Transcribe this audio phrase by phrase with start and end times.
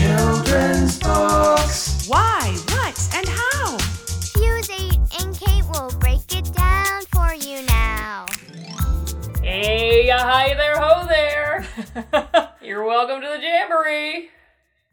[0.00, 2.08] Children's books.
[2.08, 3.76] Why, what, and how?
[4.32, 8.24] Fuse 8 and Kate will break it down for you now.
[9.42, 11.66] Hey, hi there, ho there.
[12.62, 14.30] You're welcome to the Jamboree.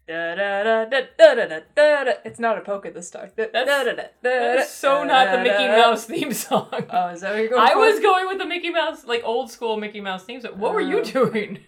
[0.10, 2.12] Da, da, da, da, da, da, da, da, da.
[2.26, 3.32] It's not a polka this time.
[3.38, 5.78] Da, da, da, da, da, That's so da, not the da, Mickey da.
[5.78, 6.68] Mouse theme song.
[6.90, 7.80] Oh, is that what you're going I for?
[7.80, 10.60] was going with the Mickey Mouse, like old school Mickey Mouse theme song.
[10.60, 11.04] What were you Oh.
[11.30, 11.60] doing?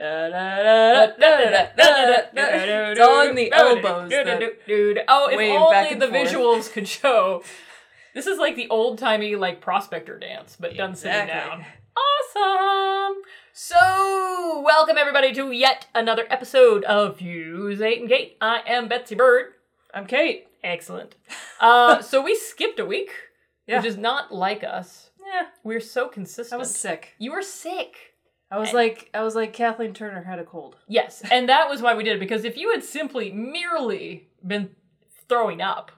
[0.00, 1.00] It's
[3.00, 4.10] all in the elbows.
[4.10, 7.42] that- Oh, if only the visuals could show.
[8.14, 11.64] This is like the old timey like prospector dance, but done sitting down.
[11.96, 13.22] Awesome.
[13.52, 18.36] So, welcome everybody to yet another episode of Fuse Eight and Kate.
[18.40, 19.52] I am Betsy Bird.
[19.92, 20.46] I'm Kate.
[20.62, 21.16] Excellent.
[21.60, 23.10] Uh, so we skipped a week,
[23.66, 23.78] Yeah.
[23.78, 25.10] which is not like us.
[25.26, 26.54] Yeah, We're so consistent.
[26.54, 27.14] I was sick.
[27.18, 28.14] You were sick.
[28.50, 30.76] I was like, I was like Kathleen Turner had a cold.
[30.88, 34.70] Yes, and that was why we did it because if you had simply merely been
[35.28, 35.92] throwing up,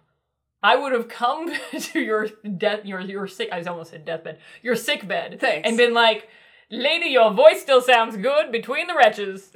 [0.63, 2.27] I would have come to your
[2.57, 3.51] death, your your sick.
[3.53, 5.67] I almost said deathbed, your sick bed, Thanks.
[5.69, 6.29] and been like,
[6.71, 9.51] "Lady, your voice still sounds good between the retches.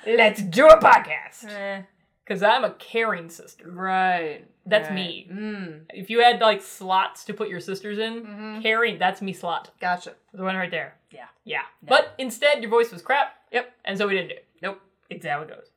[0.06, 1.82] Let's do a podcast." Eh,
[2.24, 3.70] Because I'm a caring sister.
[3.70, 4.46] right.
[4.64, 4.94] That's right.
[4.94, 5.28] me.
[5.32, 8.62] Mm, If you had like slots to put your sisters in, Mhm.
[8.62, 9.70] caring, that's me slot.
[9.80, 10.14] gotcha.
[10.32, 10.94] The one right there.
[11.10, 11.26] Yeah.
[11.44, 11.62] Yeah.
[11.82, 13.34] But instead, your voice was crap.
[13.50, 13.72] Yep.
[13.84, 14.46] And so we didn't do it.
[14.62, 14.80] Nope.
[15.10, 15.70] It's how it goes.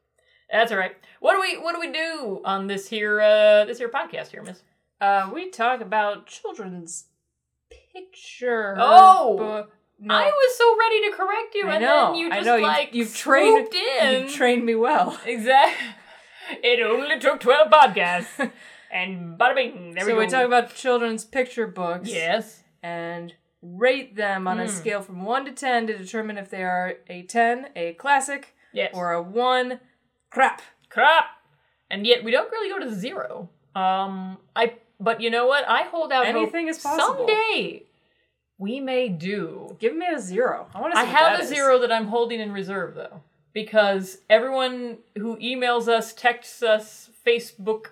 [0.51, 0.95] That's all right.
[1.19, 4.43] What do we What do we do on this here uh this here podcast here,
[4.43, 4.61] Miss?
[5.01, 7.05] Uh, we talk about children's
[7.91, 8.75] picture.
[8.77, 9.37] Oh!
[9.37, 9.71] book.
[9.99, 12.05] No, I was so ready to correct you, I and know.
[12.11, 12.57] then you just know.
[12.57, 13.73] like you've, you've trained.
[13.73, 14.23] in.
[14.23, 15.17] You've trained me well.
[15.25, 15.87] exactly.
[16.63, 18.51] It only took twelve podcasts,
[18.91, 19.93] and bada bing.
[19.93, 20.19] There so we go.
[20.19, 22.09] we talk about children's picture books.
[22.11, 22.63] yes.
[22.83, 24.69] and rate them on a Mm.
[24.69, 28.91] scale from 1 to 10 to determine if they are a 10, a classic, Yes.
[28.93, 29.79] or a 1,
[30.29, 30.61] crap.
[30.89, 31.25] crap.
[31.89, 33.49] And yet we don't really go to zero.
[33.75, 35.67] Um, I but you know what?
[35.67, 37.27] I hold out hope Anything is possible.
[37.27, 37.83] Someday
[38.59, 39.75] we may do.
[39.79, 40.67] Give me a 0.
[40.75, 41.49] I want to see I have a is.
[41.49, 43.21] zero that I'm holding in reserve though,
[43.55, 47.85] because everyone who emails us, texts us, Facebook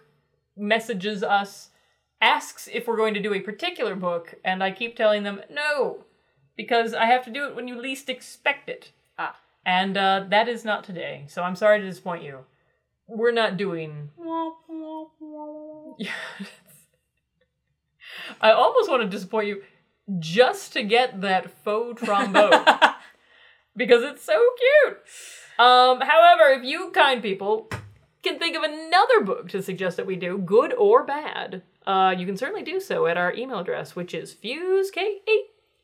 [0.58, 1.70] messages us,
[2.22, 6.04] asks if we're going to do a particular book, and I keep telling them no,
[6.58, 8.92] because I have to do it when you least expect it.
[9.18, 9.38] Ah.
[9.66, 12.40] And uh, that is not today, so I'm sorry to disappoint you.
[13.08, 14.10] We're not doing.
[18.42, 19.64] I almost want to disappoint you
[20.20, 22.66] just to get that faux trombone
[23.78, 24.38] because it's so
[24.84, 24.98] cute.
[25.60, 27.70] Um, however, if you kind people
[28.24, 32.26] can think of another book to suggest that we do, good or bad, uh, you
[32.26, 35.18] can certainly do so at our email address, which is fusek8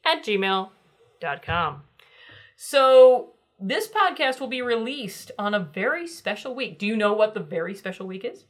[0.06, 1.84] at gmail.com.
[2.56, 6.80] So, this podcast will be released on a very special week.
[6.80, 8.46] Do you know what the very special week is?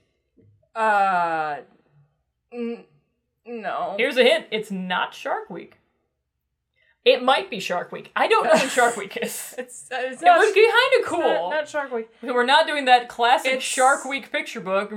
[0.75, 1.57] Uh,
[2.53, 2.85] n-
[3.45, 3.95] no.
[3.97, 5.78] Here's a hint it's not Shark Week.
[7.09, 8.11] It might be Shark Week.
[8.15, 9.55] I don't know when Shark Week is.
[9.57, 11.19] It's, uh, it's It would be kind of cool.
[11.21, 12.07] Not, not Shark Week.
[12.21, 14.91] We're not doing that classic It's- Shark Week picture book.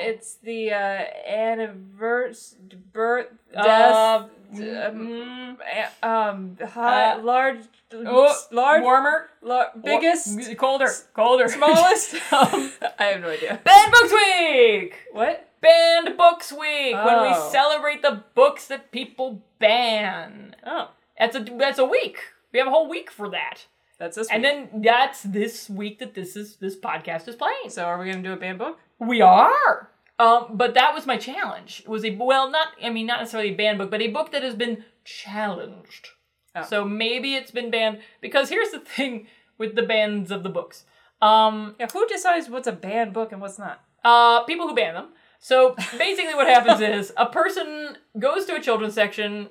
[0.00, 2.58] It's the uh, anniversary,
[2.92, 5.58] birth, death, Uh, um,
[6.02, 7.58] um, high, Uh, large,
[7.92, 12.14] oh, large, warmer, lar- biggest, colder, colder, smallest.
[12.32, 13.60] um, I have no idea.
[13.64, 14.94] Banned Books Week.
[15.12, 15.45] What?
[15.60, 17.48] Banned Books Week when we Oh.
[17.50, 20.54] celebrate the books that people ban.
[20.64, 22.18] Oh, That's a that's a week.
[22.52, 23.66] We have a whole week for that,
[23.98, 24.30] that's this.
[24.30, 27.68] and then that's this week that this is this podcast is playing.
[27.68, 28.78] so are we gonna do a banned book?
[28.98, 29.90] We are.
[30.18, 31.80] Um, but that was my challenge.
[31.84, 34.32] It was a well, not I mean not necessarily a banned book, but a book
[34.32, 36.08] that has been challenged.
[36.54, 36.62] Oh.
[36.62, 39.26] So maybe it's been banned because here's the thing
[39.58, 40.84] with the bans of the books.
[41.20, 43.80] Um, Yeah, who decides what's a banned book and what's not?
[44.04, 45.08] uh, people who ban them.
[45.38, 49.48] So basically, what happens is a person goes to a children's section.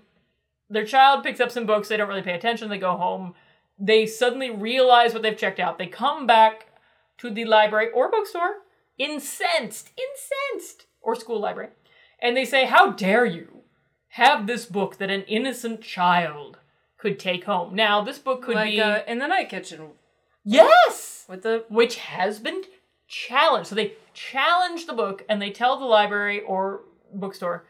[0.70, 1.88] Their child picks up some books.
[1.88, 2.70] They don't really pay attention.
[2.70, 3.36] They go home.
[3.78, 5.78] They suddenly realize what they've checked out.
[5.78, 6.68] They come back
[7.18, 8.58] to the library or bookstore,
[8.98, 11.70] incensed, incensed, or school library,
[12.20, 13.64] and they say, "How dare you
[14.10, 16.58] have this book that an innocent child
[16.98, 19.92] could take home?" Now, this book could like be uh, in the night kitchen
[20.46, 22.64] yes, with the which has been
[23.08, 23.68] challenge.
[23.68, 26.82] So they challenge the book and they tell the library or
[27.14, 27.66] bookstore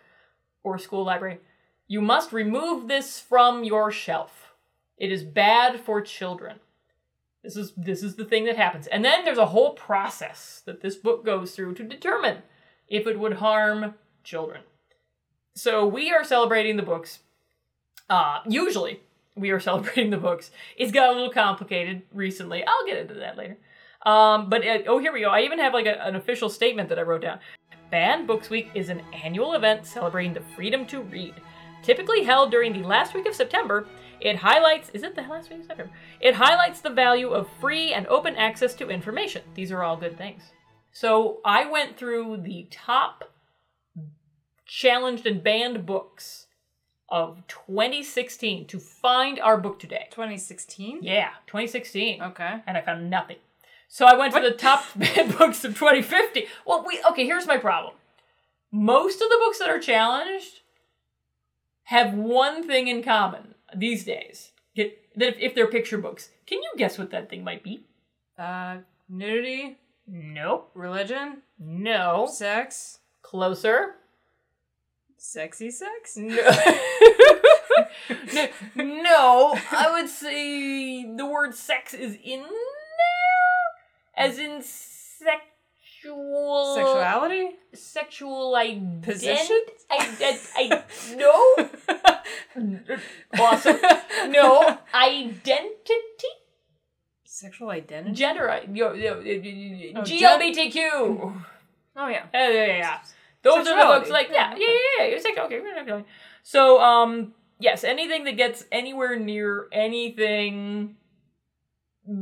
[0.64, 1.40] or school library,
[1.88, 4.54] you must remove this from your shelf.
[4.98, 6.60] It is bad for children.
[7.44, 8.88] This is this is the thing that happens.
[8.88, 12.40] And then there's a whole process that this book goes through to determine
[12.88, 13.94] if it would harm
[14.24, 14.62] children.
[15.54, 17.20] So we are celebrating the books.
[18.10, 19.02] Uh, usually
[19.36, 20.50] we are celebrating the books.
[20.76, 22.64] It's got a little complicated recently.
[22.66, 23.58] I'll get into that later.
[24.06, 25.30] Um, but uh, oh, here we go.
[25.30, 27.40] I even have like a, an official statement that I wrote down.
[27.90, 31.36] Banned Books Week is an annual event celebrating the freedom to read.
[31.82, 33.88] Typically held during the last week of September,
[34.20, 35.92] it highlights is it the last week of September?
[36.20, 39.44] It highlights the value of free and open access to information.
[39.54, 40.44] These are all good things.
[40.92, 43.32] So I went through the top
[44.66, 46.48] challenged and banned books
[47.10, 50.08] of 2016 to find our book today.
[50.12, 51.00] 2016?
[51.02, 52.22] Yeah, 2016.
[52.22, 52.62] Okay.
[52.66, 53.38] And I found nothing.
[53.96, 54.84] So I went to the top
[55.38, 56.48] books of 2050.
[56.66, 57.94] Well, we okay, here's my problem.
[58.70, 60.60] Most of the books that are challenged
[61.84, 64.52] have one thing in common these days.
[64.76, 66.28] That if, if they're picture books.
[66.46, 67.86] Can you guess what that thing might be?
[68.38, 70.72] Uh, nudity, Nope.
[70.74, 72.28] religion, No.
[72.30, 73.96] sex, Closer.
[75.16, 76.18] sexy sex.
[76.18, 76.36] No.
[78.76, 82.44] no, no, I would say the word sex is in
[84.18, 87.50] as in sexual Sexuality?
[87.74, 89.02] sexual identity.
[89.12, 89.62] Position?
[89.90, 90.84] I, I, I
[91.16, 91.56] no.
[93.40, 93.78] awesome.
[94.32, 96.30] No identity.
[97.24, 98.16] Sexual identity?
[98.16, 98.50] Gender.
[98.50, 101.42] I- Yo, yo, Oh, GLBTQ.
[101.98, 102.26] Oh, yeah.
[102.34, 103.00] Yeah, yeah, yeah.
[103.42, 104.10] Those are the books.
[104.10, 105.18] Like, yeah, Yeah, yeah, yeah.
[105.18, 105.46] You're.
[105.46, 106.06] Okay, we're not going.
[106.44, 110.96] So, um, yes, anything that gets anywhere near anything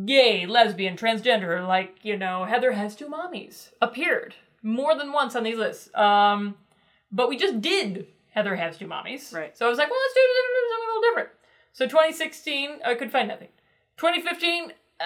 [0.06, 5.44] gay, lesbian, transgender, like you know, Heather has two mommies, appeared more than once on
[5.44, 5.94] these lists.
[5.96, 6.56] Um,
[7.12, 9.34] but we just did Heather has two mommies.
[9.34, 9.56] Right.
[9.56, 11.30] So I was like, well, let's do something a little different.
[11.72, 13.50] So 2016, I could find nothing.
[13.98, 15.04] 2015, uh,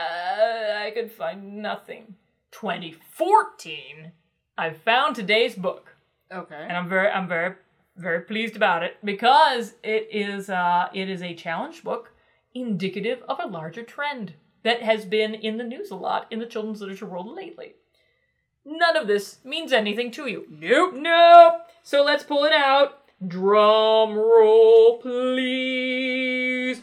[0.85, 2.15] I could find nothing.
[2.51, 4.11] 2014,
[4.57, 5.95] I found today's book,
[6.31, 6.55] Okay.
[6.55, 7.55] and I'm very, I'm very,
[7.97, 12.13] very pleased about it because it is, uh, it is a challenge book
[12.53, 14.33] indicative of a larger trend
[14.67, 17.75] that has been in the news a lot in the children's literature world lately.
[18.65, 20.45] None of this means anything to you.
[20.49, 20.93] Nope.
[20.93, 21.61] Nope.
[21.83, 23.03] So let's pull it out.
[23.25, 26.81] Drum roll, please.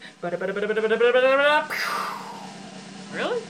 [3.13, 3.41] Really?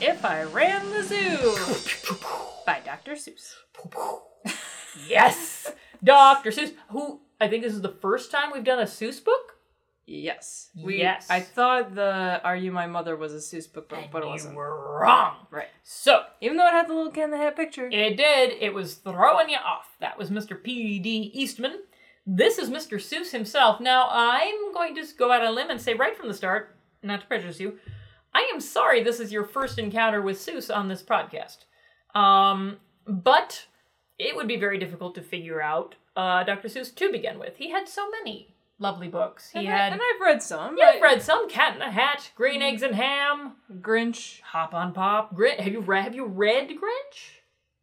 [0.00, 1.54] If I Ran the Zoo
[2.64, 3.12] by Dr.
[3.12, 3.56] Seuss.
[5.06, 5.70] Yes,
[6.02, 6.50] Dr.
[6.50, 6.72] Seuss.
[6.88, 9.56] Who I think this is the first time we've done a Seuss book.
[10.06, 10.70] Yes.
[10.74, 11.28] Yes.
[11.30, 14.30] I thought the Are You My Mother was a Seuss book, but, but it You
[14.30, 14.56] wasn't.
[14.56, 15.46] were wrong.
[15.50, 15.68] Right.
[15.84, 17.86] So Even though it had the little in the hat picture.
[17.86, 18.52] it did.
[18.60, 19.86] It was throwing you off.
[20.00, 20.60] That was Mr.
[20.60, 20.98] P.
[20.98, 21.30] D.
[21.34, 21.80] Eastman.
[22.26, 22.98] This is Mr.
[22.98, 23.80] Seuss himself.
[23.80, 26.34] Now I'm going to just go out on a limb and say right from the
[26.34, 27.78] start, not to prejudice you,
[28.34, 31.58] I am sorry this is your first encounter with Seuss on this podcast.
[32.14, 33.66] Um, but
[34.18, 36.68] it would be very difficult to figure out uh, Dr.
[36.68, 37.56] Seuss to begin with.
[37.56, 38.51] He had so many
[38.82, 39.50] lovely books.
[39.50, 39.92] He and, had.
[39.92, 40.76] I, and I've read some.
[40.76, 44.40] but- I've read some Cat in a Hat, Green Eggs and Ham, Grinch.
[44.42, 45.34] Hop on Pop.
[45.34, 46.04] Grin- have you read?
[46.04, 47.38] Have you read Grinch?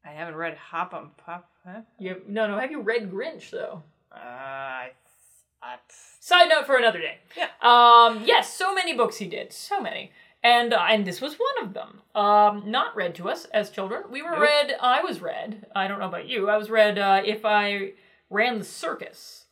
[0.05, 1.49] I haven't read Hop on Pop.
[1.65, 1.81] Huh?
[1.97, 2.59] You no no.
[2.59, 3.83] Have you read Grinch though?
[4.11, 4.89] Uh, I,
[5.61, 5.75] I,
[6.19, 7.17] Side note for another day.
[7.37, 7.47] Yeah.
[7.61, 8.23] Um.
[8.25, 8.53] Yes.
[8.53, 9.51] So many books he did.
[9.53, 10.11] So many.
[10.41, 12.01] And uh, and this was one of them.
[12.15, 12.63] Um.
[12.71, 14.03] Not read to us as children.
[14.09, 14.41] We were Nope.
[14.41, 14.75] read.
[14.81, 15.65] I was read.
[15.75, 16.49] I don't know about you.
[16.49, 16.97] I was read.
[16.97, 17.93] Uh, if I
[18.29, 19.45] ran the circus.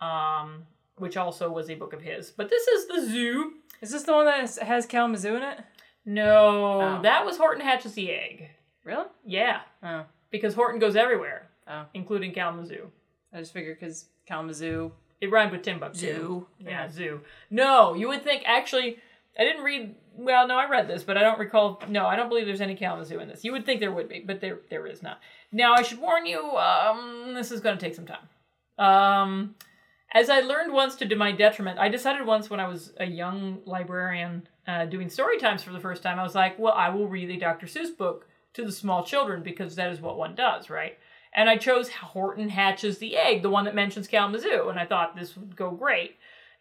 [0.00, 0.62] Um.
[0.98, 2.30] Which also was a book of his.
[2.30, 3.52] But this is the zoo.
[3.80, 5.58] is this the one that has, has Kalamazoo in it?
[6.04, 7.02] No, Oh.
[7.02, 8.48] that was Horton hatches the egg.
[8.84, 9.06] Really?
[9.24, 10.04] Yeah, Oh.
[10.30, 11.84] because Horton goes everywhere, Oh.
[11.94, 12.90] including Kalamazoo.
[13.32, 14.92] I just figured because Kalamazoo.
[15.20, 15.98] It rhymed with Timbuktu.
[15.98, 16.46] Zoo.
[16.60, 17.20] Yeah, zoo.
[17.50, 18.98] No, you would think actually.
[19.38, 19.94] I didn't read.
[20.16, 21.80] Well, no, I read this, but I don't recall.
[21.88, 23.44] No, I don't believe there's any Kalamazoo in this.
[23.44, 25.20] You would think there would be, but there there is not.
[25.52, 26.40] Now, I should warn you.
[26.56, 28.28] Um, this is going to take some time.
[28.78, 29.54] Um,
[30.12, 33.04] as I learned once to do my detriment, I decided once when I was a
[33.04, 36.88] young librarian uh, doing story times for the first time, I was like, well, I
[36.88, 37.66] will read a Dr.
[37.66, 40.98] Seuss book to the small children because that is what one does, right?
[41.34, 45.14] And I chose Horton Hatches the Egg, the one that mentions Kalamazoo, and I thought
[45.14, 46.16] this would go great.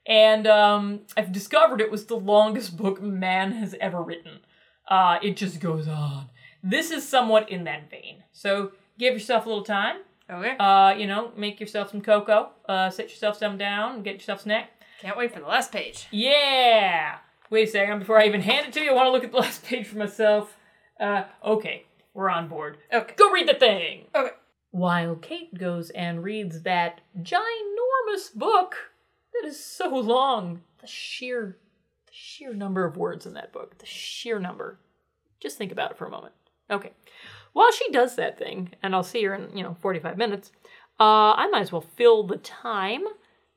[0.06, 4.40] And um, I've discovered it was the longest book man has ever written.
[4.88, 6.30] Uh, it just goes on.
[6.62, 8.24] This is somewhat in that vein.
[8.34, 9.98] So give yourself a little time.
[10.30, 10.58] Okay.
[10.58, 12.52] Uh, you know, make yourself some cocoa.
[12.68, 14.04] Uh, sit yourself some down.
[14.04, 14.72] Get yourself a snack.
[15.02, 16.08] Can't wait for the last page.
[16.12, 17.18] Yeah.
[17.50, 18.00] Wait a second.
[18.00, 19.88] Before I even hand it to you, I want to look at the last page
[19.88, 20.58] for myself.
[21.00, 21.86] Uh, okay.
[22.14, 22.78] we're on board.
[22.92, 23.14] Okay.
[23.16, 24.06] Go read the thing.
[24.14, 24.32] Okay.
[24.72, 28.76] While Kate goes and reads that ginormous book
[29.34, 31.58] that is so long, the sheer,
[32.08, 34.80] the sheer number of words in that book, the sheer number.
[35.40, 36.34] Just think about it for a moment.
[36.70, 36.92] Okay.
[37.58, 40.52] While she does that thing, and I'll see her in, you know, 45 minutes,
[41.00, 43.02] uh, I might as well fill the time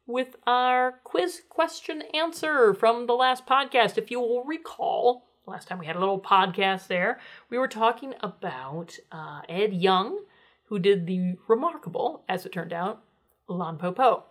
[0.06, 3.98] with our quiz question answer from the last podcast.
[3.98, 8.14] If you will recall, last time we had a little podcast there, we were talking
[8.22, 10.24] about uh, Ed Young,
[10.68, 13.02] who did the remarkable, as it turned out,
[13.48, 14.24] Lon Po Po.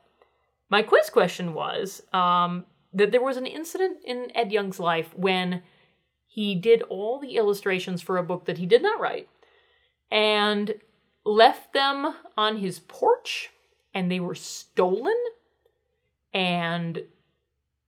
[0.72, 5.62] My quiz question was um, that there was an incident in Ed Young's life when
[6.26, 9.30] he did all the illustrations for a book that he did not write
[10.12, 10.75] and
[11.25, 13.50] left them on his porch
[13.94, 15.16] and they were stolen
[16.34, 17.04] and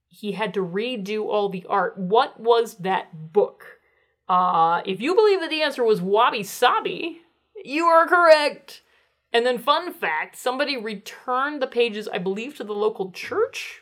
[0.08, 1.98] he had to redo all the art.
[1.98, 3.80] What was that book?
[4.28, 7.22] Uh, if you believe that the answer was Wabi Sabi,
[7.63, 8.82] you are correct.
[9.34, 13.82] And then, fun fact somebody returned the pages, I believe, to the local church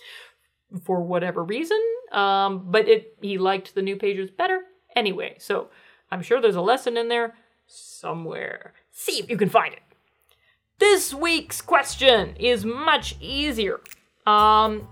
[0.84, 1.80] for whatever reason.
[2.12, 4.60] Um, but it he liked the new pages better.
[4.94, 5.70] Anyway, so
[6.10, 7.34] I'm sure there's a lesson in there
[7.70, 8.74] somewhere.
[8.90, 9.82] See if you can find it.
[10.78, 13.80] This week's question is much easier.
[14.26, 14.88] Um,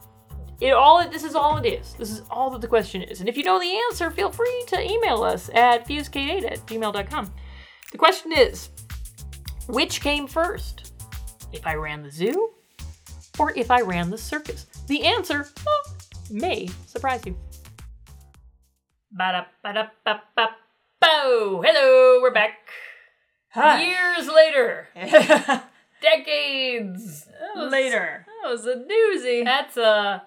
[0.61, 1.95] it all this is all it is.
[1.95, 3.21] This is all that the question is.
[3.21, 7.33] And if you know the answer, feel free to email us at fusekate8 at gmail.com.
[7.93, 8.71] The question is
[9.69, 10.93] which came first?
[11.53, 12.51] If I ran the zoo
[13.39, 14.67] or if I ran the circus?
[14.89, 15.97] The answer well,
[16.31, 17.37] may surprise you.
[21.01, 21.63] Ba-da-ba-da-ba-ba-bo.
[21.63, 22.59] Hello, we're back.
[23.51, 23.83] Hi.
[23.83, 24.89] Years later,
[26.03, 27.27] decades
[27.57, 28.27] Later.
[28.43, 29.45] That was a doozy.
[29.45, 30.23] That's a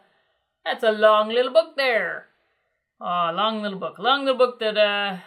[0.66, 2.28] that's a long little book there.
[3.00, 4.00] Oh, long little book.
[4.00, 5.18] Long little book that uh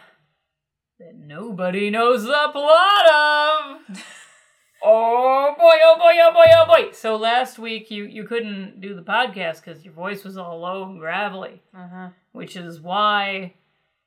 [0.98, 3.98] that nobody knows the plot of.
[4.82, 6.90] oh boy, oh boy, oh boy, oh boy.
[6.92, 10.84] So last week you you couldn't do the podcast because your voice was all low
[10.84, 12.08] and gravelly, Uh-huh.
[12.32, 13.54] which is why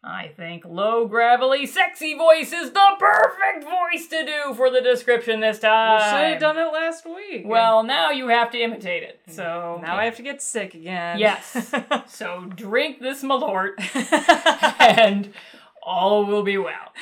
[0.07, 5.41] I think low, gravelly, sexy voice is the perfect voice to do for the description
[5.41, 5.97] this time.
[5.97, 7.43] We should have done it last week.
[7.45, 9.19] Well, now you have to imitate it.
[9.27, 11.19] So now I have to get sick again.
[11.19, 11.73] Yes.
[12.07, 13.73] so drink this malort,
[14.79, 15.33] and
[15.83, 16.93] all will be well.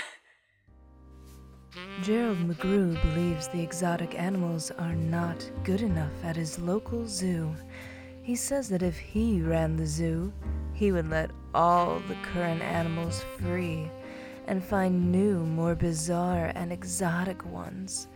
[2.02, 7.54] Gerald McGrew believes the exotic animals are not good enough at his local zoo.
[8.24, 10.34] He says that if he ran the zoo,
[10.74, 13.90] he would let all the current animals free
[14.48, 18.10] and find new, more bizarre and exotic ones.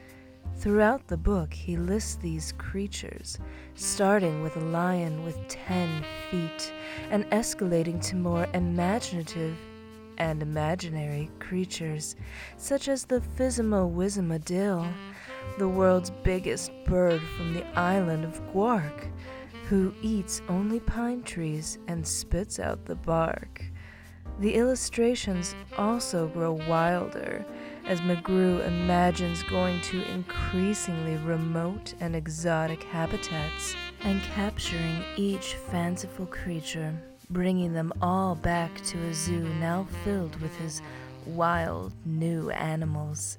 [0.57, 3.39] Throughout the book, he lists these creatures,
[3.75, 6.73] starting with a lion with 10 feet
[7.11, 9.57] and escalating to more imaginative
[10.17, 12.17] and imaginary creatures,
[12.57, 13.89] such as the Physimo
[15.57, 19.07] the world's biggest bird from the island of Quark,
[19.69, 23.63] who eats only pine trees and spits out the bark.
[24.39, 27.45] The illustrations also grow wilder
[27.85, 36.91] as McGrew imagines going to increasingly remote and exotic habitats and capturing each fanciful creature,
[37.29, 40.81] bringing them all back to a zoo now filled with his
[41.27, 43.37] wild new animals.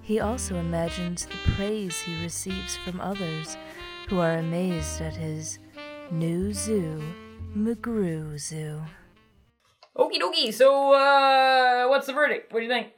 [0.00, 3.58] He also imagines the praise he receives from others
[4.08, 5.58] who are amazed at his
[6.10, 7.02] new zoo,
[7.56, 8.80] McGrew Zoo.
[9.96, 10.52] Okie dokie.
[10.52, 12.52] So, uh, what's the verdict?
[12.52, 12.88] What do you think?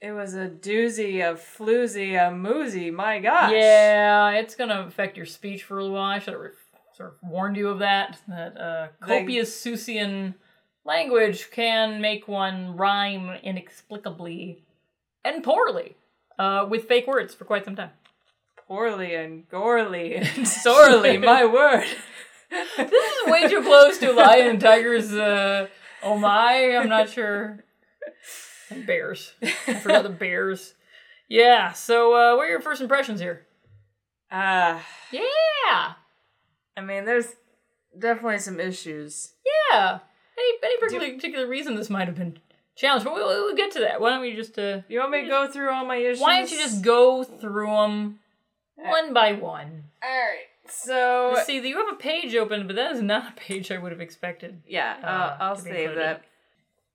[0.00, 2.92] It was a doozy, a floozy, a moozy.
[2.92, 3.52] My gosh.
[3.52, 6.10] Yeah, it's gonna affect your speech for a little while.
[6.10, 6.50] I should have re-
[6.96, 8.18] sort of warned you of that.
[8.28, 10.34] That uh, They- copious Seussian
[10.84, 14.64] language can make one rhyme inexplicably
[15.24, 15.94] and poorly
[16.38, 17.90] uh, with fake words for quite some time.
[18.72, 21.84] Poorly and gorely and sorely, my word.
[22.78, 25.66] This is way too close to Lion and Tiger's uh,
[26.02, 26.74] Oh My.
[26.74, 27.66] I'm not sure.
[28.70, 29.34] And bears.
[29.42, 30.72] I forgot the bears.
[31.28, 33.46] Yeah, so uh, what are your first impressions here?
[34.30, 35.92] Ah, Yeah!
[36.74, 37.28] I mean, there's
[37.98, 39.34] definitely some issues.
[39.70, 39.98] Yeah.
[40.38, 42.38] Any any particular, particular reason this might have been
[42.74, 44.00] challenged, but we'll, we'll get to that.
[44.00, 46.20] Why don't we just uh, You want me to go through all my issues?
[46.22, 48.18] why don't you just go through them
[48.90, 49.84] one by one?
[50.02, 50.46] All right.
[50.68, 53.92] So See, you have a page open, but that is not a page I would
[53.92, 54.62] have expected.
[54.66, 56.22] yeah, uh, uh, I'll save that.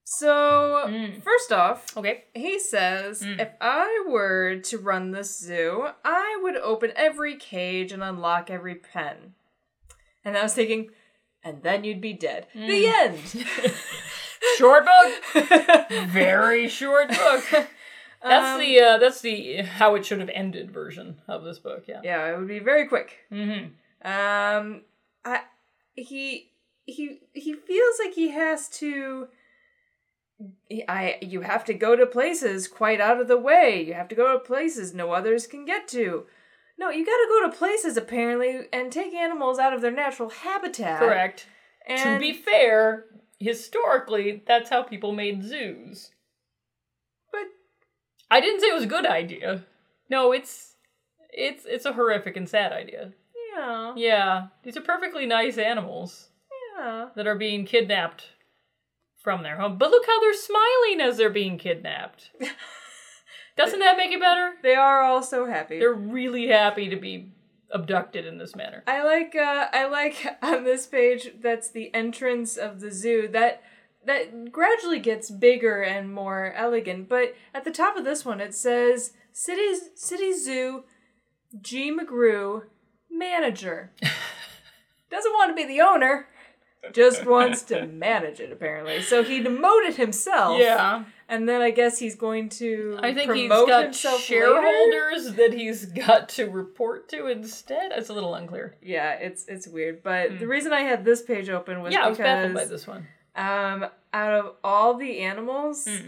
[0.06, 1.22] So Mm.
[1.22, 2.24] first off, Okay.
[2.34, 3.42] he says Mm.
[3.42, 8.76] if I were to run this zoo, I would open every cage and unlock every
[8.76, 9.34] pen.
[10.24, 10.92] And I was thinking,
[11.44, 12.48] and then you'd be dead.
[12.54, 12.94] The Mm.
[13.04, 13.74] end.
[14.58, 15.24] Short book.
[16.08, 17.68] Very short book.
[18.28, 21.84] That's Um, the uh, that's the how it should have ended version of this book.
[21.88, 22.02] Yeah.
[22.04, 23.18] Yeah, it would be very quick.
[23.32, 23.68] Mm-hmm.
[24.08, 24.82] Um,
[25.26, 25.42] I
[25.96, 26.52] he
[26.86, 29.28] he he feels like he has to.
[30.88, 33.84] I you have to go to places quite out of the way.
[33.84, 36.26] You have to go to places no others can get to.
[36.80, 40.30] No, you got to go to places apparently and take animals out of their natural
[40.30, 41.00] habitat.
[41.00, 41.48] Correct.
[41.88, 43.06] And to be fair,
[43.40, 46.12] historically, that's how people made zoos.
[48.30, 49.64] I didn't say it was a good idea.
[50.10, 50.76] No, it's
[51.32, 53.14] it's it's a horrific and sad idea.
[53.56, 56.30] yeah, Yeah, these are perfectly nice animals
[56.78, 57.10] yeah.
[57.16, 58.26] that are being kidnapped
[59.18, 59.78] from their home.
[59.78, 62.32] But look how they're smiling as they're being kidnapped.
[63.58, 64.54] Doesn't that make it better?
[64.62, 65.80] They are all so happy.
[65.80, 67.32] They're really happy to be
[67.72, 68.84] abducted in this manner.
[68.88, 73.62] I like uh I like on this page that's the entrance of the zoo that
[74.08, 78.56] that gradually gets bigger and more elegant, but at the top of this one it
[78.56, 80.84] says City City Zoo
[81.62, 82.64] G McGrew
[83.12, 83.92] manager.
[85.10, 86.28] Doesn't want to be the owner,
[86.92, 89.02] just wants to manage it apparently.
[89.02, 90.60] So he demoted himself.
[90.60, 95.54] Yeah, And then I guess he's going to I think he's got himself shareholders that
[95.54, 97.92] he's got to report to instead.
[97.94, 98.76] It's a little unclear.
[98.82, 102.00] Yeah, it's it's weird, but the reason I had this page open was Hmm.
[102.00, 103.08] yeah, I was baffled by this one.
[103.38, 106.08] Um, out of all the animals, Hmm.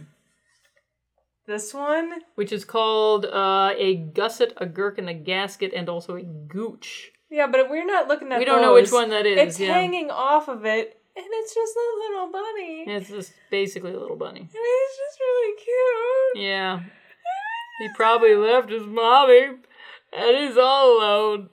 [1.48, 6.24] this one, which is called uh, a gusset, a gherkin, a gasket, and also a
[6.24, 7.12] gooch.
[7.30, 8.40] yeah, but we're not looking at.
[8.40, 9.38] We don't know which one that is.
[9.38, 9.74] It's yeah.
[9.74, 12.86] hanging off of it, and it's just a little bunny.
[12.88, 14.40] It's just basically a little bunny.
[14.42, 16.44] And it's just really cute.
[16.48, 16.80] Yeah.
[17.80, 19.42] He probably left his mommy,
[20.12, 21.50] and he's all alone.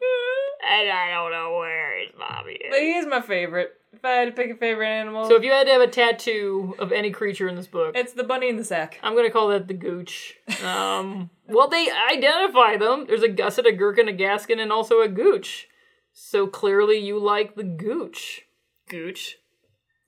[0.68, 2.71] And I don't know where his mommy is.
[2.71, 3.04] But he is.
[3.04, 3.75] he's my favorite.
[3.97, 5.87] If I had to pick a favorite animal, So if you had to have a
[5.87, 9.00] tattoo of any creature in this book, it's the bunny in the sack.
[9.03, 10.35] I'm gonna call that the gooch.
[10.62, 13.07] Um, well, they identify them.
[13.07, 15.69] There's a gusset, a gherkin, a gaskin, and also a gooch.
[16.13, 18.43] So clearly, you like the gooch.
[18.89, 19.39] Gooch.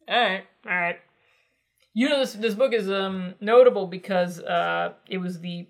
[0.06, 0.44] All right.
[0.66, 0.98] All right.
[1.94, 5.66] You know this this book is um notable because uh it was the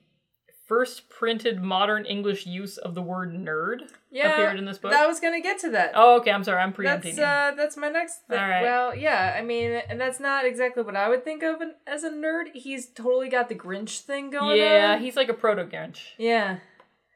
[0.68, 4.92] first printed modern English use of the word nerd Yeah, appeared in this book.
[4.92, 5.92] I was gonna get to that.
[5.94, 6.30] oh, okay.
[6.30, 6.62] I'm sorry.
[6.62, 7.24] I'm preempting That's you.
[7.24, 8.26] uh, that's my next.
[8.28, 8.38] Thing.
[8.38, 8.62] All right.
[8.62, 9.34] Well, yeah.
[9.36, 12.48] I mean, and that's not exactly what I would think of an, as a nerd.
[12.54, 14.56] He's totally got the Grinch thing going on.
[14.56, 15.02] yeah, on.
[15.02, 15.98] he's like a proto Grinch.
[16.18, 16.58] Yeah.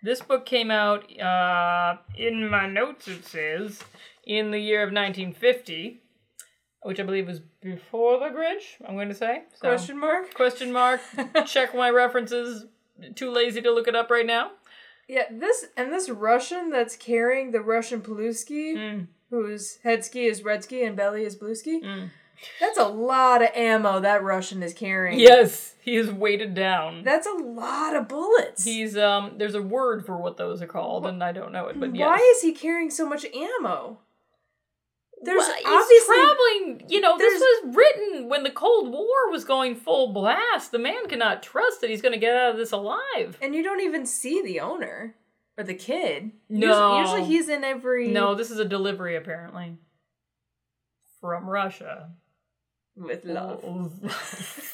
[0.02, 3.06] This book came out uh in my notes.
[3.06, 3.80] It says
[4.24, 6.00] in the year of 1950,
[6.82, 8.80] which I believe was before the Grinch.
[8.86, 9.68] I'm going to say so.
[9.68, 10.32] Question mark.
[10.34, 11.00] Question mark.
[11.46, 12.66] Check my references.
[13.14, 14.52] Too lazy to look it up right now.
[15.08, 19.06] Yeah, this and this Russian that's carrying the Russian Palooski, Mm.
[19.30, 21.80] whose head ski is red ski and belly is blue ski.
[21.82, 22.10] Mm.
[22.60, 25.18] That's a lot of ammo that Russian is carrying.
[25.20, 27.04] Yes, he is weighted down.
[27.04, 28.64] That's a lot of bullets.
[28.64, 29.34] He's um.
[29.36, 31.78] There's a word for what those are called, and I don't know it.
[31.78, 32.06] But yes.
[32.06, 33.98] Why is he carrying so much ammo?
[35.24, 36.82] There's Well, obviously traveling.
[36.88, 40.72] You know, this was written when the Cold War was going full blast.
[40.72, 43.38] The man cannot trust that he's going to get out of this alive.
[43.40, 45.14] and you don't even see the owner
[45.56, 46.32] or the kid.
[46.48, 46.98] No.
[46.98, 49.76] Usually, usually he's in every No, this is a delivery apparently
[51.20, 52.10] from Russia,
[52.96, 53.92] with love.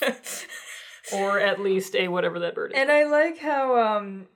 [1.13, 2.79] or at least a whatever that bird is.
[2.79, 4.29] And I like how um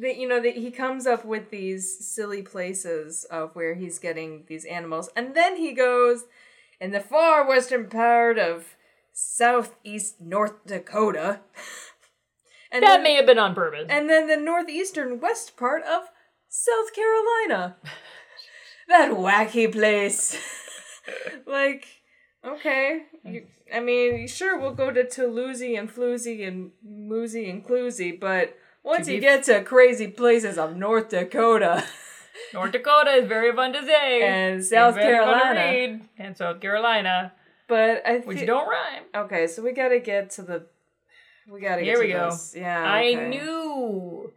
[0.00, 4.44] that you know that he comes up with these silly places of where he's getting
[4.46, 6.24] these animals, and then he goes
[6.80, 8.76] in the far western part of
[9.12, 11.40] southeast North Dakota,
[12.70, 13.86] and that then, may have been on purpose.
[13.88, 16.04] and then the northeastern west part of
[16.48, 17.76] South Carolina.
[18.88, 20.36] that wacky place.
[21.46, 21.86] like,
[22.44, 28.18] okay, you, I mean, sure, we'll go to Toulouse and Floozy and Moozy and Cluesy,
[28.18, 31.84] but once you get to crazy places of North Dakota
[32.54, 34.22] North Dakota is very fun to say.
[34.22, 36.08] and South very fun to Carolina, read.
[36.18, 37.32] and South Carolina,
[37.68, 39.02] but I which thi- don't rhyme.
[39.14, 40.66] Okay, so we gotta get to the.
[41.50, 42.30] We gotta get Here to we go.
[42.30, 42.54] this.
[42.56, 44.32] Yeah, I knew.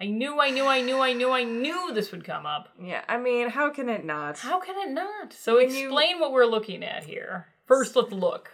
[0.00, 2.68] I knew, I knew, I knew, I knew, I knew this would come up.
[2.82, 4.38] Yeah, I mean, how can it not?
[4.40, 5.32] How can it not?
[5.32, 7.46] So When you- explain what we're looking at here.
[7.66, 8.50] First, let's look,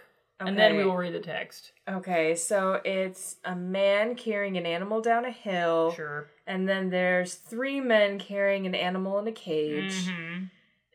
[0.47, 1.71] and then we will read the text.
[1.87, 6.27] Okay, so it's a man carrying an animal down a hill, Sure.
[6.47, 10.45] and then there's three men carrying an animal in a cage, Mm-hmm.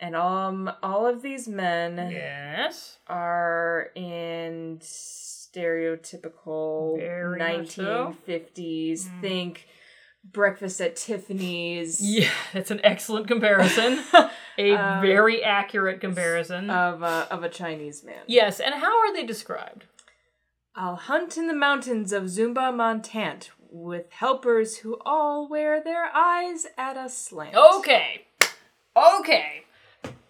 [0.00, 2.98] and um, all of these men Yes.
[3.08, 8.14] are in stereotypical Very much so.
[8.28, 9.04] 1950s.
[9.08, 9.20] Mm.
[9.20, 9.68] Think
[10.32, 14.00] breakfast at Tiffany's Yeah, that's an excellent comparison.
[14.58, 16.70] A very accurate comparison.
[16.70, 18.22] of a, of a Chinese man.
[18.26, 19.84] yes, and how are they described?
[20.74, 26.96] I'll hunt in the mountains of Zomba-ma-Tant with helpers who all wear their eyes at
[26.96, 27.54] a slant.
[27.54, 28.26] Okay.
[29.18, 29.64] Okay.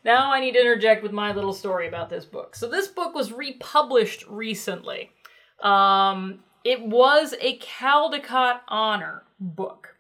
[0.04, 2.54] Now I need to interject with my little story about this book.
[2.56, 5.10] So this book was republished recently.
[5.62, 9.94] Um, it was a Caldecott Honor book.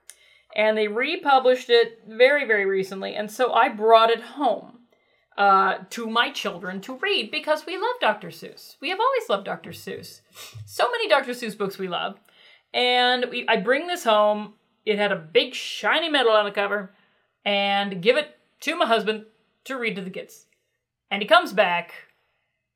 [0.56, 3.14] And they republished it very, very recently.
[3.14, 4.80] And so I brought it home
[5.38, 8.28] uh, to my children to read because we love Dr.
[8.28, 8.74] Seuss.
[8.80, 9.70] We have always loved Dr.
[9.70, 10.22] Seuss.
[10.64, 11.32] So many Dr.
[11.32, 12.18] Seuss books we love.
[12.74, 14.54] And we, I bring this home.
[14.84, 16.90] It had a big shiny medal on the cover
[17.44, 19.26] and give it to my husband
[19.66, 20.46] to read to the kids.
[21.12, 21.92] And he comes back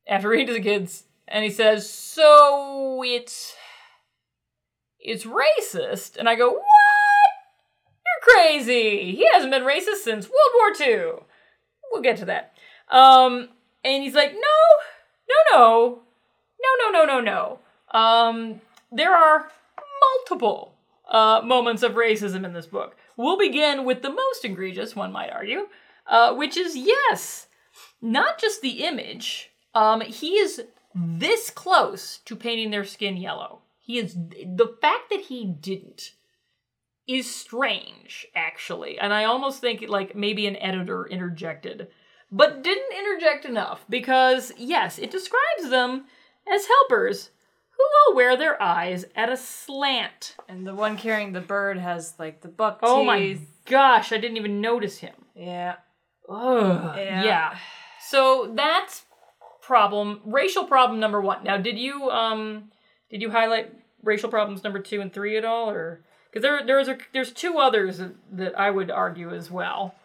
[0.07, 3.55] after reading to the kids and he says, So it's
[5.01, 6.17] it's racist.
[6.17, 6.61] And I go, What?
[8.05, 9.15] You're crazy.
[9.15, 11.11] He hasn't been racist since World War II.
[11.91, 12.53] We'll get to that.
[12.89, 13.49] Um,
[13.83, 14.39] and he's like, No,
[15.29, 15.99] no, no.
[16.61, 17.59] No, no, no, no, no.
[17.99, 18.61] Um,
[18.91, 19.51] there are
[20.01, 20.75] multiple
[21.09, 22.95] uh, moments of racism in this book.
[23.17, 25.67] We'll begin with the most egregious, one might argue,
[26.07, 27.47] uh, which is yes,
[28.01, 29.51] not just the image.
[29.73, 33.59] Um, he is this close to painting their skin yellow.
[33.91, 36.13] He is the fact that he didn't
[37.09, 41.89] is strange, actually, and I almost think like maybe an editor interjected,
[42.31, 46.05] but didn't interject enough because yes, it describes them
[46.49, 47.31] as helpers
[47.71, 50.37] who will wear their eyes at a slant.
[50.47, 52.89] And the one carrying the bird has like the buck teeth.
[52.89, 55.15] Oh my gosh, I didn't even notice him.
[55.35, 55.75] Yeah.
[56.29, 56.95] Ugh.
[56.95, 57.25] Yeah.
[57.25, 57.57] Yeah.
[58.07, 59.03] So that's
[59.61, 61.43] problem racial problem number one.
[61.43, 62.71] Now did you um
[63.09, 66.87] did you highlight racial problems number two and three at all or because there there's
[66.87, 69.95] a, there's two others that, that I would argue as well.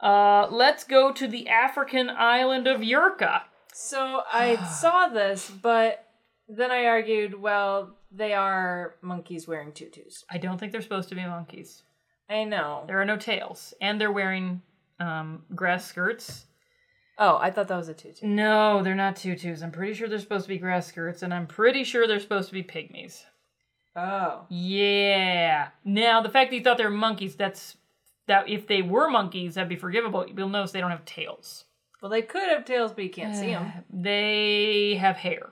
[0.00, 3.42] Uh, let's go to the African island of Yerka.
[3.72, 6.04] So I saw this, but
[6.48, 10.24] then I argued, well, they are monkeys wearing tutus.
[10.30, 11.82] I don't think they're supposed to be monkeys.
[12.28, 12.84] I know.
[12.86, 14.62] There are no tails, and they're wearing
[14.98, 16.46] um, grass skirts.
[17.18, 18.26] Oh, I thought that was a tutu.
[18.26, 19.62] No, they're not tutus.
[19.62, 22.48] I'm pretty sure they're supposed to be grass skirts, and I'm pretty sure they're supposed
[22.48, 23.22] to be pygmies.
[23.96, 24.44] Oh.
[24.50, 25.68] Yeah.
[25.84, 27.76] Now the fact that you thought they were monkeys, that's
[28.26, 30.26] that if they were monkeys, that'd be forgivable.
[30.28, 31.64] You'll notice they don't have tails.
[32.02, 33.72] Well, they could have tails, but you can't see them.
[33.90, 35.50] They have hair.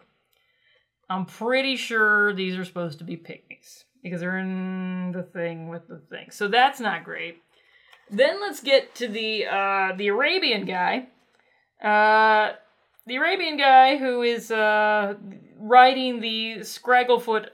[1.09, 5.89] I'm pretty sure these are supposed to be pygmies because they're in the thing with
[5.89, 6.31] the thing.
[6.31, 7.43] So that's not great.
[8.11, 11.09] Then let's get to the uh, the Arabian guy.
[11.83, 12.53] Uh,
[13.07, 15.15] the Arabian guy who is uh,
[15.59, 17.49] riding the Scragglefoot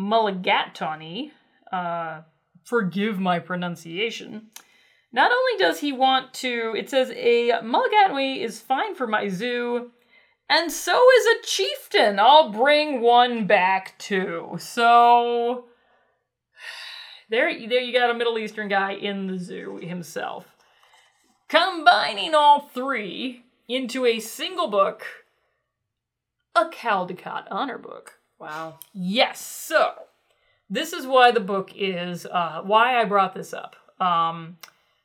[0.00, 1.32] Mulligatawny.
[1.70, 2.22] Uh,
[2.64, 4.48] forgive my pronunciation.
[5.12, 9.90] Not only does he want to, it says a Mulligatawny is fine for my zoo,
[10.48, 12.18] and so is a chieftain.
[12.18, 14.56] I'll bring one back too.
[14.58, 15.64] So
[17.28, 20.46] there, there you got a Middle Eastern guy in the zoo himself.
[21.48, 25.04] Combining all three into a single book,
[26.54, 28.19] a Caldecott honor book.
[28.40, 28.78] Wow.
[28.94, 29.40] Yes.
[29.44, 29.92] So
[30.70, 33.76] this is why the book is uh, why I brought this up.
[34.00, 34.56] Um,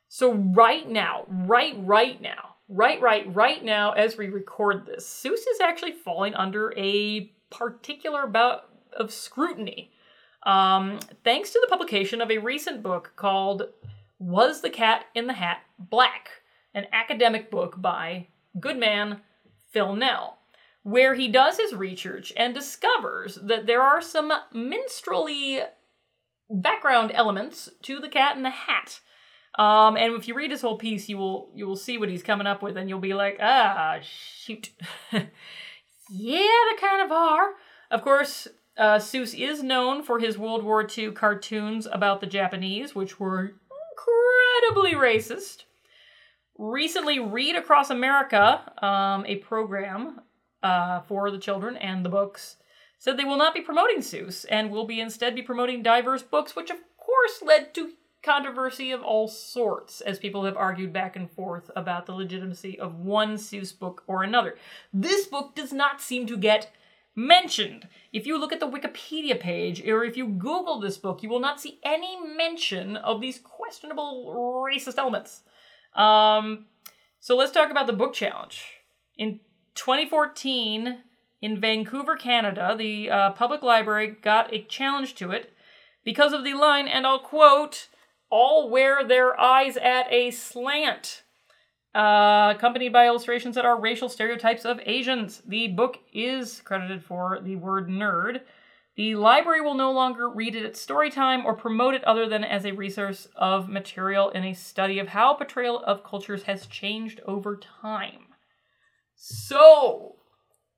[0.08, 5.32] so right now, right, right now, right, right, right now, as we record this, Seuss
[5.32, 9.92] is actually falling under a particular bout of scrutiny.
[10.44, 13.64] Um, thanks to the publication of a recent book called
[14.18, 16.30] Was the Cat in the Hat Black?
[16.72, 19.20] An academic book by Goodman
[19.72, 20.35] Phil Nel
[20.86, 25.58] where he does his research and discovers that there are some minstrelly
[26.48, 29.00] background elements to the cat in the hat.
[29.58, 32.22] Um, and if you read his whole piece, you will you will see what he's
[32.22, 34.70] coming up with, and you'll be like, ah, shoot,
[35.12, 35.20] yeah,
[36.70, 37.54] they kind of are.
[37.90, 38.46] Of course,
[38.78, 43.54] uh, Seuss is known for his World War II cartoons about the Japanese, which were
[44.70, 45.64] incredibly racist.
[46.56, 50.20] Recently, Read Across America, um, a program
[50.66, 52.56] uh, for the children and the books,
[52.98, 56.56] said they will not be promoting Seuss and will be instead be promoting diverse books,
[56.56, 61.30] which of course led to controversy of all sorts, as people have argued back and
[61.30, 64.56] forth about the legitimacy of one Seuss book or another.
[64.92, 66.72] This book does not seem to get
[67.14, 67.88] mentioned.
[68.12, 71.40] If you look at the Wikipedia page or if you Google this book, you will
[71.40, 75.42] not see any mention of these questionable racist elements.
[75.94, 76.66] Um,
[77.20, 78.64] so let's talk about the book challenge.
[79.16, 79.40] In
[79.76, 80.98] 2014,
[81.42, 85.52] in Vancouver, Canada, the uh, public library got a challenge to it
[86.04, 87.88] because of the line, and I'll quote,
[88.30, 91.22] all wear their eyes at a slant.
[91.94, 95.42] Uh, accompanied by illustrations that are racial stereotypes of Asians.
[95.46, 98.42] The book is credited for the word nerd.
[98.96, 102.44] The library will no longer read it at story time or promote it other than
[102.44, 107.20] as a resource of material in a study of how portrayal of cultures has changed
[107.26, 108.25] over time.
[109.18, 110.16] So,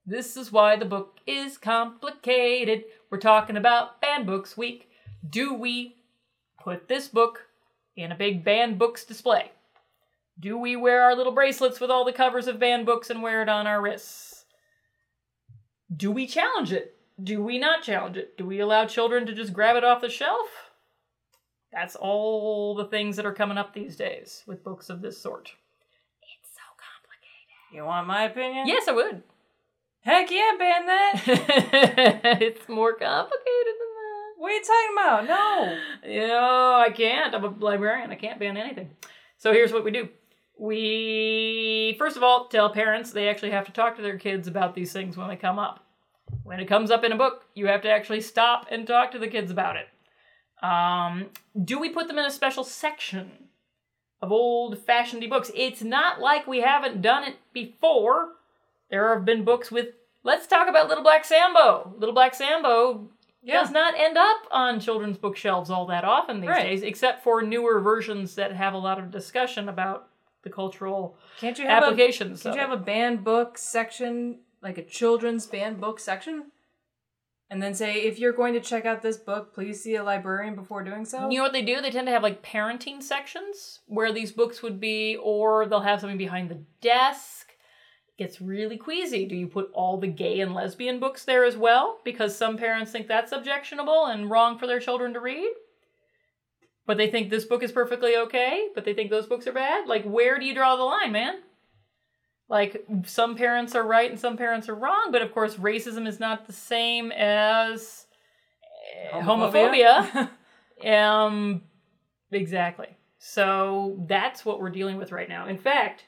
[0.05, 2.85] this is why the book is complicated.
[3.11, 4.89] We're talking about Banned Books Week.
[5.29, 5.97] Do we
[6.63, 7.47] put this book
[7.97, 9.51] in a big banned books display?
[10.39, 13.41] Do we wear our little bracelets with all the covers of banned books and wear
[13.41, 14.45] it on our wrists?
[15.93, 16.95] Do we challenge it?
[17.21, 18.37] Do we not challenge it?
[18.37, 20.47] Do we allow children to just grab it off the shelf?
[21.73, 25.51] That's all the things that are coming up these days with books of this sort.
[27.71, 27.83] It's so complicated.
[27.83, 28.67] You want my opinion?
[28.67, 29.23] Yes, I would.
[30.01, 31.21] Heck yeah, ban that.
[32.41, 34.33] it's more complicated than that.
[34.37, 35.27] what are you talking about?
[35.27, 36.27] No.
[36.27, 37.35] No, I can't.
[37.35, 38.11] I'm a librarian.
[38.11, 38.91] I can't ban anything.
[39.37, 40.09] So here's what we do.
[40.57, 44.75] We first of all tell parents they actually have to talk to their kids about
[44.75, 45.85] these things when they come up.
[46.43, 49.19] When it comes up in a book, you have to actually stop and talk to
[49.19, 49.87] the kids about it.
[50.63, 51.27] Um,
[51.63, 53.48] do we put them in a special section
[54.21, 55.51] of old-fashioned books?
[55.55, 58.29] It's not like we haven't done it before.
[58.89, 59.89] There have been books with.
[60.23, 61.93] Let's talk about Little Black Sambo.
[61.97, 63.07] Little Black Sambo
[63.47, 66.63] does not end up on children's bookshelves all that often these Right.
[66.63, 70.09] days, except for newer versions that have a lot of discussion about
[70.41, 72.41] the cultural Can't you have applications.
[72.41, 76.51] A, can't you have a banned book section, like a children's banned book section?
[77.51, 80.53] And then say, if you're going to check out this book, please see a librarian
[80.53, 81.29] before doing so?
[81.29, 81.81] You know what they do?
[81.81, 85.99] They tend to have like parenting sections where these books would be, or they'll have
[85.99, 87.47] something behind the desk.
[88.09, 89.25] It gets really queasy.
[89.25, 91.99] Do you put all the gay and lesbian books there as well?
[92.05, 95.51] Because some parents think that's objectionable and wrong for their children to read.
[96.85, 99.87] But they think this book is perfectly okay, but they think those books are bad.
[99.87, 101.35] Like, where do you draw the line, man?
[102.49, 106.19] Like, some parents are right and some parents are wrong, but of course, racism is
[106.19, 108.07] not the same as
[109.13, 110.29] eh, homophobia.
[110.85, 111.63] Um,
[112.31, 112.87] exactly.
[113.17, 115.47] So that's what we're dealing with right now.
[115.47, 116.05] In fact,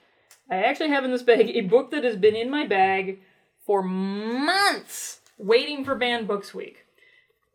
[0.49, 3.19] I actually have in this bag a book that has been in my bag
[3.65, 6.85] for months, waiting for Banned Books Week.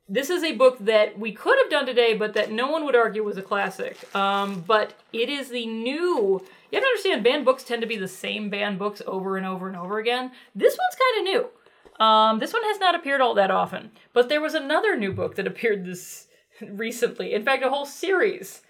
[0.08, 2.94] This is a book that we could have done today, but that no one would
[2.94, 4.14] argue was a classic.
[4.14, 6.44] Um, but it is the new.
[6.70, 9.46] You have to understand, banned books tend to be the same banned books over and
[9.46, 10.32] over and over again.
[10.54, 12.04] This one's kind of new.
[12.04, 15.36] Um, this one has not appeared all that often, but there was another new book
[15.36, 16.26] that appeared this
[16.60, 17.32] recently.
[17.32, 18.62] In fact, a whole series.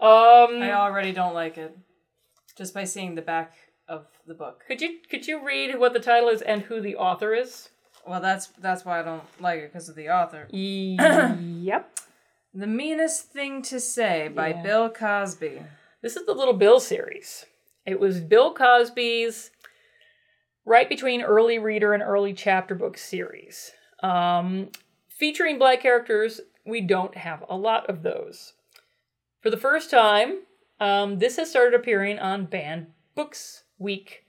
[0.00, 1.76] Um, I already don't like it.
[2.56, 3.54] Just by seeing the back
[3.88, 4.64] of the book.
[4.66, 7.68] could you could you read what the title is and who the author is?
[8.06, 10.46] Well, that's that's why I don't like it because of the author.
[10.52, 11.98] yep.
[12.54, 14.62] The Meanest Thing to Say by Yeah.
[14.62, 15.62] Bill Cosby.
[16.04, 17.46] This is the Little Bill series.
[17.86, 19.50] It was Bill Cosby's
[20.66, 23.72] right between early reader and early chapter book series.
[24.02, 24.68] Um,
[25.08, 28.52] featuring black characters, we don't have a lot of those.
[29.40, 30.40] For the first time,
[30.78, 34.26] um, this has started appearing on Banned Books Week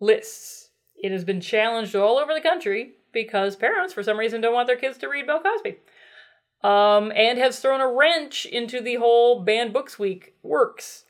[0.00, 0.70] lists.
[0.96, 4.66] It has been challenged all over the country because parents, for some reason, don't want
[4.66, 5.76] their kids to read Bill Cosby
[6.62, 11.04] um, and has thrown a wrench into the whole Banned Books Week works.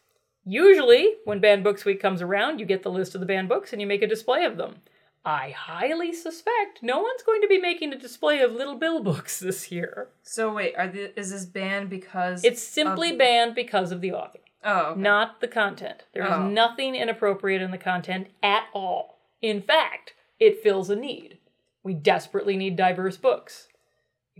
[0.45, 3.73] Usually, when Banned Books Week comes around, you get the list of the banned books
[3.73, 4.77] and you make a display of them.
[5.25, 9.39] I highly suspect no one's going to be making a display of Little Bill books
[9.41, 10.09] this year.
[10.25, 14.13] So wait, are the, is this banned because It's simply of- banned because of the
[14.13, 15.01] author, Oh, okay.
[15.01, 16.03] not the content.
[16.13, 16.49] There is Oh.
[16.49, 19.21] nothing inappropriate in the content at all.
[19.41, 21.39] In fact, it fills a need.
[21.85, 23.69] We desperately need diverse books.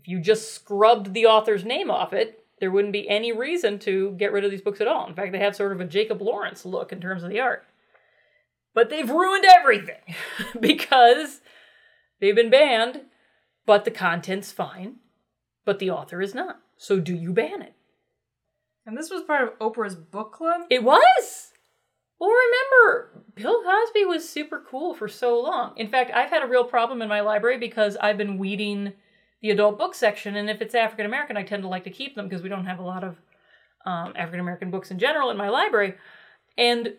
[0.03, 4.11] If you just scrubbed the author's name off it, there wouldn't be any reason to
[4.19, 5.07] get rid of these books at all.
[5.07, 7.65] In fact, they have sort of a Jacob Lawrence look in terms of the art.
[8.75, 10.17] But they've ruined everything
[10.61, 11.41] because
[12.21, 13.03] they've been banned,
[13.65, 14.97] but the content's fine,
[15.65, 16.59] but the author is not.
[16.77, 17.75] So do you ban it?
[18.85, 20.63] And this was part of Oprah's book club.
[20.69, 21.53] It was.
[22.19, 25.75] Well, remember, Bill Cosby was super cool for so long.
[25.77, 28.95] In fact, I've had a real problem in my library because I've been weeding
[29.43, 32.15] the adult book section, and if it's African American, I tend to like to keep
[32.15, 33.17] them because we don't have a lot of
[33.85, 35.95] um, African American books in general in my library.
[36.57, 36.95] And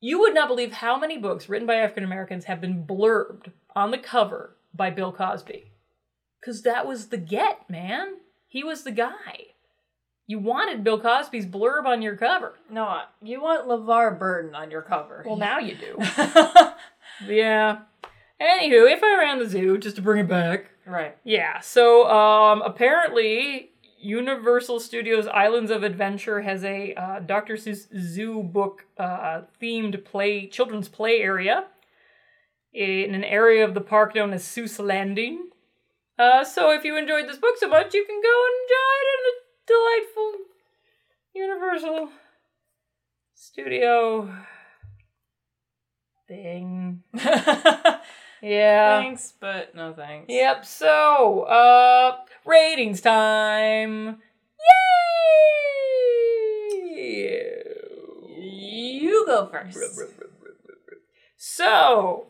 [0.00, 3.90] you would not believe how many books written by African Americans have been blurbed on
[3.90, 5.72] the cover by Bill Cosby.
[6.40, 8.18] Because that was the get, man.
[8.46, 9.48] He was the guy.
[10.28, 12.54] You wanted Bill Cosby's blurb on your cover.
[12.70, 15.24] No, you want LeVar Burton on your cover.
[15.26, 15.96] Well, now you do.
[17.26, 17.78] yeah.
[18.40, 21.16] Anywho, if I ran the zoo, just to bring it back, right.
[21.24, 21.60] yeah.
[21.60, 23.70] So, um, apparently,
[24.00, 27.54] Universal Studios Islands of Adventure has a uh, Dr.
[27.54, 31.66] Seuss Zoo book uh, themed play children's play area
[32.72, 35.50] in an area of the park known as Seuss Landing.
[36.18, 39.08] Uh, so if you enjoyed this book so much, you can go and enjoy it
[39.14, 40.32] in a delightful
[41.34, 42.08] Universal
[43.34, 44.32] Studio
[46.28, 47.02] thing.
[48.42, 49.00] Yeah.
[49.00, 50.26] Thanks, but no thanks.
[50.28, 50.64] Yep.
[50.64, 54.18] So, uh, ratings time.
[56.90, 57.38] Yay!
[58.36, 59.78] You go first.
[61.36, 62.26] So,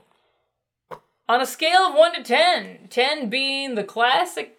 [1.29, 4.59] on a scale of 1 to 10, 10 being the classic,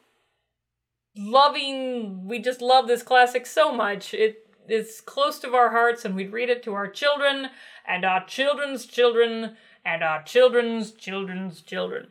[1.16, 4.14] loving, we just love this classic so much.
[4.14, 7.50] It is close to our hearts, and we'd read it to our children,
[7.88, 12.08] and our children's children, and our children's children's children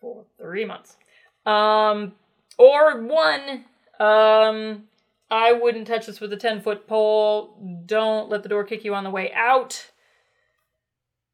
[0.00, 0.96] for three months.
[1.44, 2.14] Um,
[2.58, 3.64] or one,
[4.00, 4.84] um,
[5.30, 7.56] I wouldn't touch this with a 10 foot pole.
[7.86, 9.90] Don't let the door kick you on the way out.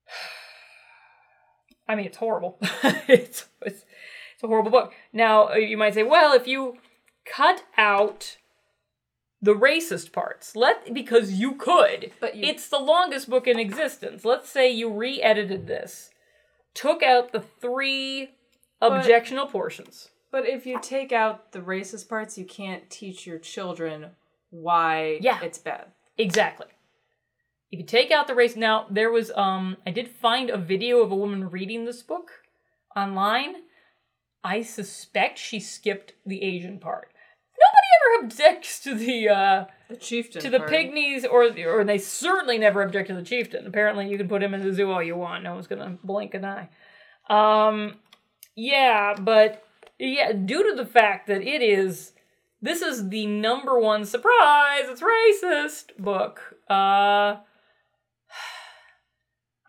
[1.88, 2.58] I mean, it's horrible.
[2.62, 3.85] it's, it's,
[4.35, 4.92] it's a horrible book.
[5.12, 6.78] Now, uh, you might say, well, if you
[7.24, 8.38] cut out
[9.42, 12.12] the racist parts, let because you could.
[12.20, 14.24] But you- it's the longest book in existence.
[14.24, 16.11] Let's say you re-edited this,
[16.74, 18.31] took out the three
[18.81, 20.11] objectionable portions.
[20.31, 24.12] But if you take out the racist parts, you can't teach your children
[24.50, 25.42] why Yeah.
[25.42, 25.92] it's bad.
[26.16, 26.68] Exactly.
[27.70, 28.55] If you take out the race.
[28.55, 32.31] Now there was um I did find a video of a woman reading this book
[32.94, 33.57] online.
[34.44, 37.12] I suspect she skipped the Asian part.
[38.02, 40.70] Nobody ever objects to the uh The chieftain to the part.
[40.70, 43.66] pygmies or or they certainly never object to the chieftain.
[43.66, 45.44] Apparently you can put him in the zoo all you want.
[45.44, 46.68] No one's gonna blink an eye.
[47.28, 47.96] Um
[48.54, 49.64] yeah, but
[49.98, 52.12] yeah, due to the fact that it is
[52.60, 56.56] this is the number one surprise, it's racist book.
[56.68, 57.36] Uh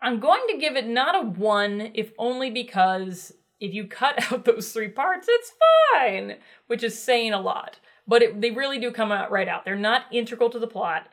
[0.02, 4.44] I'm going to give it not a one, if only because if you cut out
[4.44, 5.52] those three parts, it's
[5.94, 7.78] fine, which is saying a lot.
[8.06, 9.64] But it, they really do come out right out.
[9.64, 11.08] They're not integral to the plot.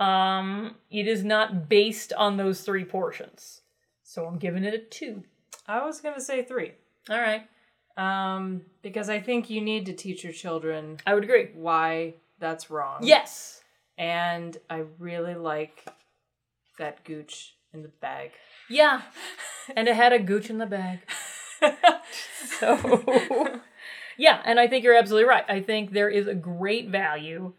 [0.00, 3.62] Um, it is not based on those three portions.
[4.02, 5.24] So I'm giving it a two.
[5.66, 6.72] I was gonna say three.
[7.10, 7.42] All right.
[7.96, 11.50] Um, because I think you need to teach your children I would agree.
[11.54, 13.00] why that's wrong.
[13.02, 13.60] Yes.
[13.96, 15.84] And I really like
[16.78, 18.30] that gooch in the bag.
[18.70, 19.02] Yeah.
[19.76, 21.00] and it had a gooch in the bag.
[22.60, 23.60] So,
[24.18, 25.44] yeah, and I think you're absolutely right.
[25.48, 27.54] I think there is a great value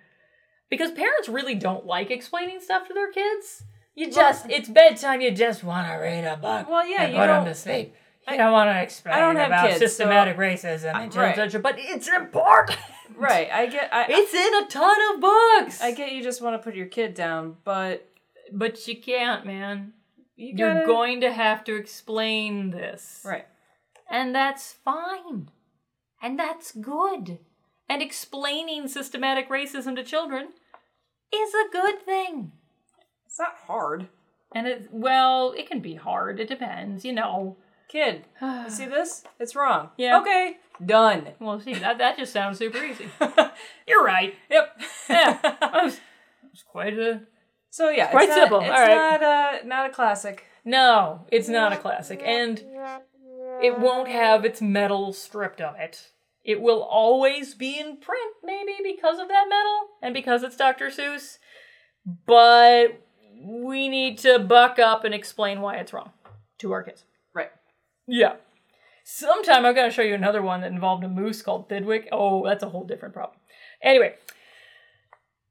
[0.70, 3.64] because parents really don't like explaining stuff to their kids.
[3.96, 6.70] You just, it's bedtime, you just want to read a book.
[6.70, 7.96] Well, yeah, and you put them don't- to sleep.
[8.30, 11.16] You don't want to explain I don't have about kids, systematic so- racism I- and
[11.16, 11.62] right.
[11.64, 12.80] But it's important.
[13.18, 13.50] Right.
[13.52, 15.82] I get I It's in a ton of books.
[15.82, 18.08] I get you just want to put your kid down, but
[18.54, 19.92] but you can't, man.
[20.38, 23.22] you You're going to have to explain this.
[23.26, 23.46] Right.
[24.10, 25.50] And that's fine.
[26.22, 27.40] And that's good.
[27.88, 30.50] And explaining systematic racism to children
[31.34, 32.52] is a good thing.
[33.26, 34.08] It's not hard.
[34.54, 36.40] And it, well, it can be hard.
[36.40, 37.58] It depends, you know.
[37.88, 39.24] Kid, you see this?
[39.40, 39.90] It's wrong.
[39.98, 40.20] Yeah.
[40.20, 40.58] Okay.
[40.86, 41.30] Done.
[41.40, 43.10] Well, see, that, that just sounds super easy.
[43.88, 44.36] You're right.
[44.50, 44.82] Yep.
[45.10, 45.38] Yeah.
[45.72, 46.00] That was,
[46.72, 47.22] quite a.
[47.70, 48.60] so yeah, quite it's not, simple.
[48.62, 49.22] It's All right.
[49.22, 50.46] not a not a classic.
[50.66, 52.22] No, it's not a classic.
[52.26, 52.62] And
[53.62, 56.12] it won't have its medal stripped of it.
[56.44, 60.90] It will always be in print, maybe because of that medal and because it's Dr.
[60.90, 61.38] Seuss.
[62.26, 63.02] But
[63.44, 66.12] we need to buck up and explain why it's wrong
[66.60, 67.04] to our kids.
[67.34, 67.52] Right.
[68.08, 68.36] Yeah.
[69.04, 72.08] Sometime I'm going to show you another one that involved a moose called Thidwick.
[72.12, 73.38] Oh, that's a whole different problem.
[73.82, 74.16] Anyway,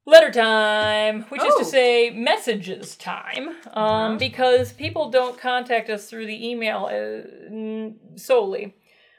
[0.09, 1.59] letter time, which is Oh.
[1.59, 8.75] to say messages time, um, because people don't contact us through the email uh, solely.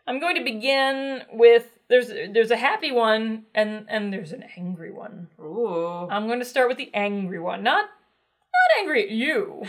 [0.06, 4.90] I'm going to begin with there's there's a happy one and and there's an angry
[4.92, 5.28] one.
[5.40, 6.08] Ooh.
[6.10, 9.62] I'm going to start with the angry one, not not angry at you,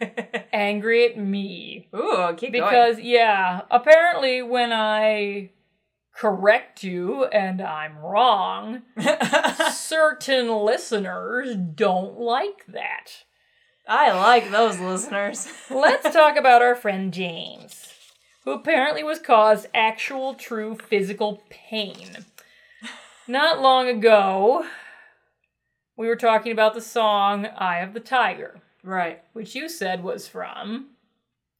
[0.52, 1.88] angry at me.
[1.94, 2.34] Ooh.
[2.36, 2.64] Keep going.
[2.64, 5.50] Because, yeah, apparently when I
[6.18, 8.82] correct you and I'm wrong,
[9.72, 13.24] certain listeners don't like that.
[13.86, 15.46] I like those listeners.
[15.70, 17.94] Let's talk about our friend James,
[18.44, 22.26] who apparently was caused actual, true physical pain.
[23.28, 24.66] Not long ago,
[25.96, 29.22] we were talking about the song Eye of the Tiger, right.
[29.34, 30.88] which you said was from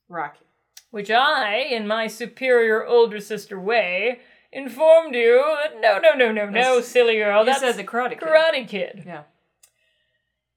[0.08, 0.44] Rocky.
[0.90, 4.20] which I, in my superior older sister way,
[4.52, 7.44] informed you that no, no, no, no, no, That's- silly girl.
[7.44, 8.20] That's said the Karate Kid.
[8.20, 9.02] Karate Kid.
[9.06, 9.22] Yeah.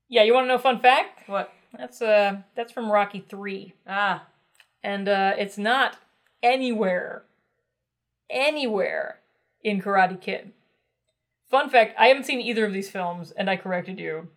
[0.10, 1.28] Yeah, you want to know a fun fact?
[1.30, 1.54] What?
[1.78, 4.26] That's uh, that's from Rocky Three, Ah.
[4.84, 5.96] and uh, it's not
[6.44, 7.24] anywhere,
[8.30, 9.20] anywhere
[9.64, 10.52] in Karate Kid.
[11.50, 14.28] Fun fact: I haven't seen either of these films, and I corrected you.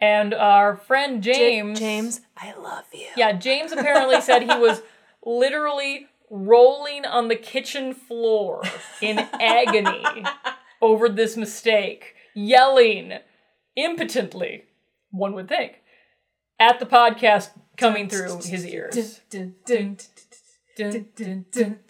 [0.00, 3.08] And our friend James, James, I love you.
[3.16, 4.80] yeah, James apparently said he was
[5.24, 8.62] literally rolling on the kitchen floor
[9.02, 10.24] in agony
[10.80, 13.14] over this mistake, yelling
[13.76, 14.64] impotently,
[15.10, 15.82] one would think,
[16.58, 19.20] at the podcast coming through his ears.
[19.30, 19.96] Dun, dun, dun,
[20.76, 21.80] Dun, dun, dun,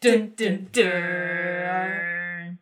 [0.00, 2.58] dun, dun, dun.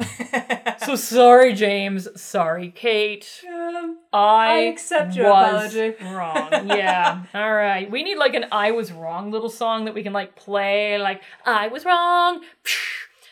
[0.84, 2.08] So sorry, James.
[2.20, 3.44] Sorry, Kate.
[3.46, 5.94] Um, I, I accept your was apology.
[6.02, 6.68] Wrong.
[6.68, 7.22] Yeah.
[7.34, 7.88] All right.
[7.90, 11.22] We need like an "I was wrong" little song that we can like play, like
[11.44, 12.42] "I was wrong,"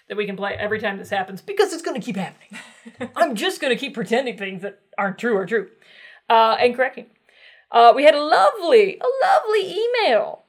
[0.09, 2.61] that we can play every time this happens because it's gonna keep happening.
[3.17, 5.69] I'm just gonna keep pretending things that aren't true are true,
[6.29, 7.07] uh, and correcting.
[7.73, 10.45] Uh, we had a lovely, a lovely email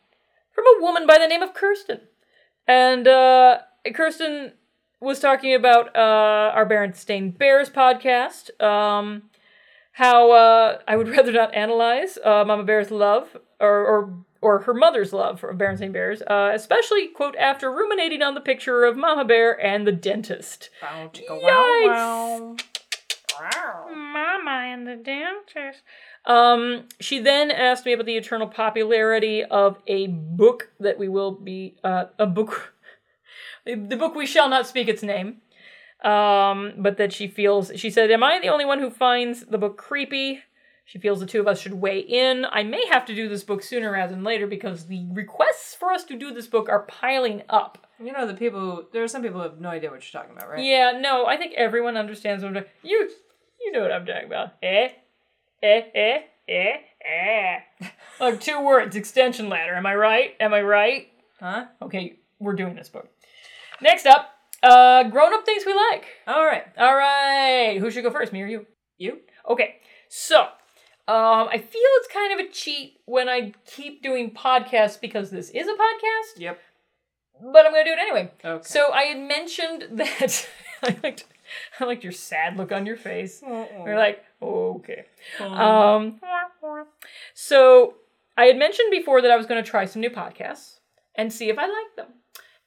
[0.51, 2.01] from a woman by the name of Kirsten,
[2.67, 3.59] and uh,
[3.93, 4.53] Kirsten
[4.99, 8.61] was talking about uh, our Berenstain Bears podcast.
[8.61, 9.23] Um,
[9.93, 14.73] how uh, I would rather not analyze uh, Mama Bear's love or, or or her
[14.73, 19.25] mother's love for Berenstain Bears, uh, especially quote after ruminating on the picture of Mama
[19.25, 20.69] Bear and the dentist.
[20.81, 21.43] Yikes.
[21.43, 22.55] wow,
[23.39, 23.85] wow.
[23.93, 25.83] Mama and the dentist.
[26.25, 31.31] Um, she then asked me about the eternal popularity of a book that we will
[31.31, 32.75] be uh, a book,
[33.75, 35.41] the book we shall not speak its name.
[36.03, 39.57] Um, but that she feels she said, "Am I the only one who finds the
[39.57, 40.43] book creepy?"
[40.85, 42.45] She feels the two of us should weigh in.
[42.49, 45.91] I may have to do this book sooner rather than later because the requests for
[45.91, 47.85] us to do this book are piling up.
[48.03, 48.59] You know the people.
[48.59, 50.63] Who, there are some people who have no idea what you're talking about, right?
[50.63, 52.71] Yeah, no, I think everyone understands what I'm talking.
[52.81, 53.07] You,
[53.61, 54.53] you know what I'm talking about.
[54.63, 54.89] Eh,
[55.61, 57.59] eh, eh, eh, eh.
[58.19, 59.75] like two words, extension ladder.
[59.75, 60.35] Am I right?
[60.39, 61.09] Am I right?
[61.39, 61.65] Huh?
[61.83, 63.09] Okay, we're doing this book.
[63.81, 64.29] Next up,
[64.63, 66.05] uh, grown up things we like.
[66.27, 66.65] All right.
[66.77, 68.33] All right, who should go first?
[68.33, 68.65] Me or you?
[68.97, 69.19] You?
[69.49, 69.75] Okay,
[70.09, 75.31] so um, I feel it's kind of a cheat when I keep doing podcasts because
[75.31, 76.59] this is a podcast, Yep.
[77.53, 78.31] but I'm gonna do it anyway.
[78.43, 78.63] Okay.
[78.67, 80.47] So I had mentioned that
[80.83, 81.25] I liked
[81.79, 83.41] I liked your sad look on your face.
[83.43, 85.05] You're like, okay.
[85.39, 86.19] Um
[87.33, 87.95] so
[88.37, 90.79] I had mentioned before that I was going to try some new podcasts
[91.15, 92.07] and see if I liked them.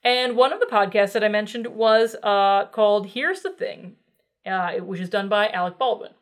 [0.04, 3.96] And one of the podcasts that I mentioned was uh, called Here's the Thing,
[4.44, 6.12] uh, which is done by Alec Baldwin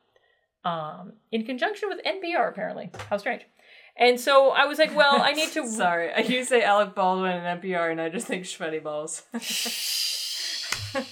[0.65, 2.91] um, in conjunction with NPR, apparently.
[3.09, 3.43] How strange.
[3.97, 5.67] And so I was like, well, I need to.
[5.69, 9.23] Sorry, you say Alec Baldwin and NPR, and I just think Schweddy Balls.
[10.93, 11.07] Such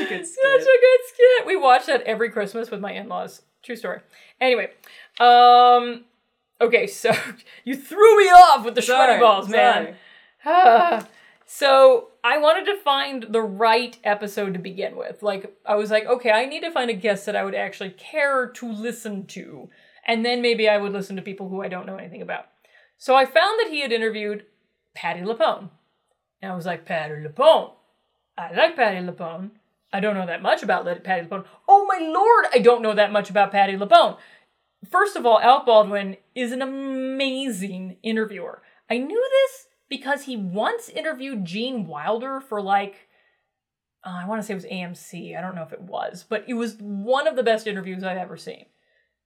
[0.00, 0.42] a good skit.
[0.42, 1.46] Such a good skit.
[1.46, 3.42] We watch that every Christmas with my in-laws.
[3.62, 4.00] True story.
[4.40, 4.70] Anyway,
[5.20, 6.04] um,
[6.60, 7.12] okay, so
[7.64, 9.84] you threw me off with the Sorry, balls, man.
[9.84, 9.96] sorry.
[11.46, 15.22] So I wanted to find the right episode to begin with.
[15.22, 17.90] Like, I was like, okay, I need to find a guest that I would actually
[17.90, 19.68] care to listen to,
[20.06, 22.46] and then maybe I would listen to people who I don't know anything about.
[22.96, 24.46] So I found that he had interviewed
[24.94, 25.70] Patti LuPone,
[26.40, 27.72] and I was like, Patti LuPone.
[28.38, 29.50] I like Patti LuPone.
[29.92, 31.44] I don't know that much about Patti LuPone.
[31.68, 34.16] Oh my lord, I don't know that much about Patti LuPone.
[34.90, 38.62] First of all, Alec Baldwin is an amazing interviewer.
[38.90, 43.08] I knew this because he once interviewed Gene Wilder for like,
[44.04, 45.36] uh, I want to say it was AMC.
[45.36, 48.18] I don't know if it was, but it was one of the best interviews I've
[48.18, 48.66] ever seen.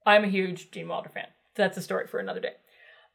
[0.07, 1.27] I'm a huge Gene Wilder fan.
[1.55, 2.55] That's a story for another day.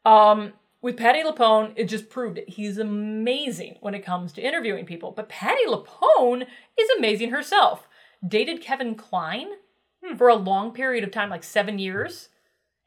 [0.05, 2.49] Um, with Patti LuPone, it just proved it.
[2.49, 5.11] He's amazing when it comes to interviewing people.
[5.11, 6.43] But Patti LuPone
[6.77, 7.87] is amazing herself.
[8.25, 9.47] Dated Kevin Kline
[10.17, 12.29] for a long period of time, like seven years.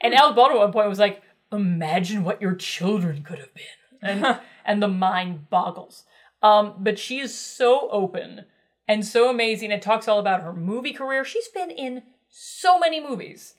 [0.01, 3.65] And Alec Baldwin at one point was like, imagine what your children could have been.
[4.03, 6.05] And, and the mind boggles.
[6.43, 8.45] Um, but she is so open
[8.89, 11.25] and so amazing It talks all about her movie career.
[11.25, 13.55] She's been in so many movies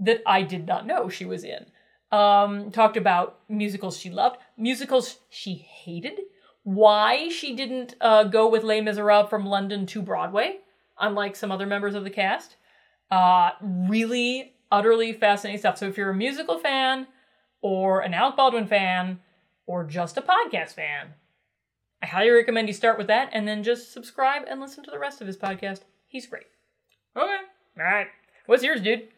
[0.00, 1.66] that I did not know she was in.
[2.10, 6.20] Um, talked about musicals she loved, musicals she hated,
[6.62, 10.58] why she didn't uh, go with Les Miserables from London to Broadway,
[10.98, 12.56] unlike some other members of the cast.
[13.10, 15.78] Uh, really, utterly fascinating stuff.
[15.78, 17.06] So if you're a musical fan,
[17.62, 19.20] or an Alec Baldwin fan,
[19.66, 21.14] or just a podcast fan,
[22.02, 24.98] I highly recommend you start with that and then just subscribe and listen to the
[24.98, 25.80] rest of his podcast.
[26.08, 26.46] He's great.
[27.16, 27.36] Okay.
[27.78, 28.08] All right.
[28.46, 29.08] What's yours, dude?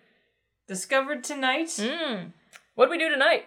[0.69, 1.67] Discovered tonight.
[1.69, 2.33] Mm.
[2.75, 3.47] What do we do tonight?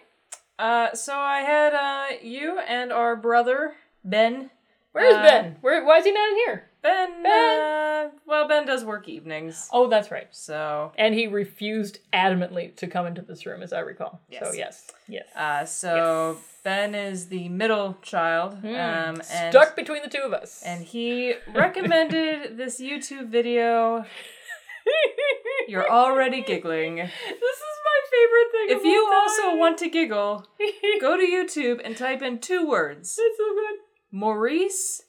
[0.58, 3.74] Uh, so I had uh you and our brother
[4.04, 4.50] Ben.
[4.92, 5.56] Where's Uh, Ben?
[5.60, 5.84] Where?
[5.84, 6.67] Why is he not in here?
[6.82, 7.22] Ben.
[7.22, 7.60] Ben.
[7.60, 10.28] Uh, well, Ben does work evenings, Oh, that's right.
[10.30, 14.20] so And he refused adamantly to come into this room, as I recall.
[14.32, 14.56] So Yes.
[14.56, 15.26] yes, yes.
[15.36, 19.22] uh, so Ben is the middle child, um, and.
[19.52, 20.62] Stuck between the two of us.
[20.64, 24.04] and he recommended this YouTube video.
[25.68, 26.96] You're already giggling.
[26.96, 28.78] this is my favorite thing.
[28.78, 30.46] If you also want to giggle,
[31.00, 33.78] go to YouTube and type in two words: it's so good.
[34.10, 35.02] Maurice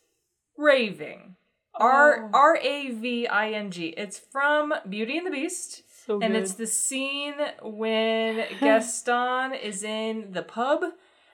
[0.58, 1.36] raving.
[1.80, 3.88] R R A V I N G.
[3.98, 5.84] It's from Beauty and the Beast.
[6.06, 10.84] So And it's the scene when Gaston is in the pub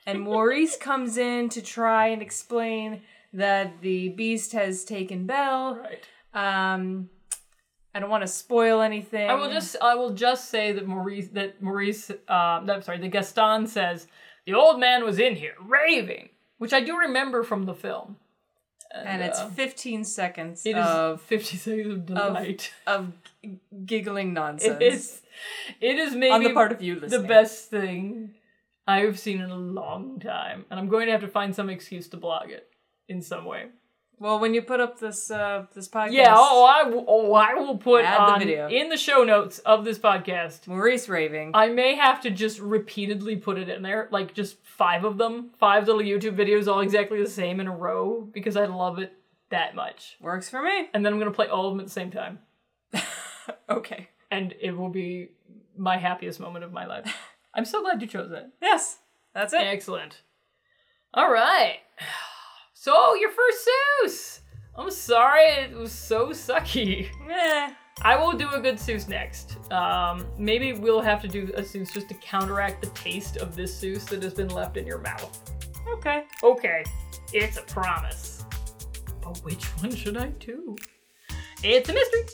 [0.06, 3.02] and Maurice comes in to try and explain
[3.34, 5.82] that the beast has taken Belle.
[5.82, 6.74] right.
[6.74, 7.10] Um
[7.94, 9.30] I don't want to spoil anything.
[9.30, 13.08] I will just I will just say that Maurice that Maurice um I'm sorry, that
[13.08, 14.08] Gaston says
[14.46, 18.18] the old man was in here raving, which I do remember from the film.
[18.94, 22.72] And it's uh, 15 seconds It of fifty seconds of delight.
[22.88, 23.12] of
[23.44, 24.78] g- giggling nonsense.
[24.80, 25.22] It is
[25.82, 28.36] it is maybe on the part of you the best thing
[28.88, 30.66] I've seen in a long time.
[30.70, 32.68] And I'm going to have to find some excuse to blog it
[33.10, 33.66] in some way.
[34.18, 37.54] Well, when you put up this uh this podcast, Yeah, oh, I will, oh, I
[37.56, 38.70] will put Add the on video.
[38.70, 40.68] in the show notes of this podcast.
[40.68, 41.52] Maurice raving.
[41.54, 45.50] I may have to just repeatedly put it in there, like just five of them,
[45.60, 49.14] five little YouTube videos, all exactly the same in a row, because I love it
[49.50, 50.16] that much.
[50.22, 50.90] Works for me.
[50.94, 52.40] And then I'm gonna play all of them at the same time,
[53.70, 54.08] Okay.
[54.32, 55.30] and it will be
[55.78, 57.14] my happiest moment of my life.
[57.54, 58.52] I'm so glad you chose that.
[58.62, 59.00] Yes.
[59.34, 59.62] That's it.
[59.62, 60.22] Excellent.
[61.14, 61.80] All right.
[62.86, 64.40] So your first Seuss.
[64.76, 67.10] I'm sorry it was so sucky.
[67.28, 67.74] Eh.
[68.04, 69.58] I will do a good Seuss next.
[69.72, 73.82] Um, maybe we'll have to do a Seuss just to counteract the taste of this
[73.82, 75.52] Seuss that has been left in your mouth.
[75.94, 76.26] Okay.
[76.44, 76.84] Okay,
[77.34, 78.46] it's a promise.
[79.20, 80.76] But which one should I do?
[81.64, 82.26] It's a mystery.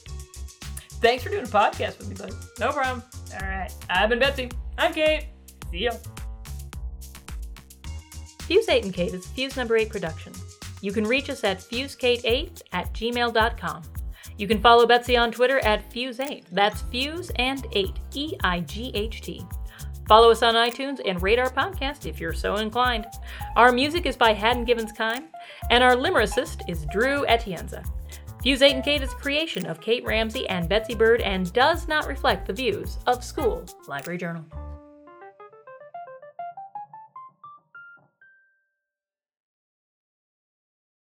[0.99, 2.33] Thanks for doing a podcast with me, buddy.
[2.59, 3.03] No problem.
[3.35, 4.51] All right, I've been Betsy.
[4.77, 5.27] I'm Kate.
[5.71, 5.93] See ya.
[8.51, 10.33] Fuse 8 and Kate is a Fuse number 8 production.
[10.81, 13.83] You can reach us at fusekate8 at gmail.com.
[14.37, 16.45] You can follow Betsy on Twitter at Fuse8.
[16.51, 19.45] That's Fuse and 8, E I G H T.
[20.07, 23.05] Follow us on iTunes and rate our podcast if you're so inclined.
[23.55, 25.27] Our music is by Haddon Gibbons Kime,
[25.69, 27.85] and our lyricist is Drew Atienza.
[28.41, 31.87] Fuse 8 and Kate is a creation of Kate Ramsey and Betsy Bird and does
[31.87, 34.43] not reflect the views of School Library Journal.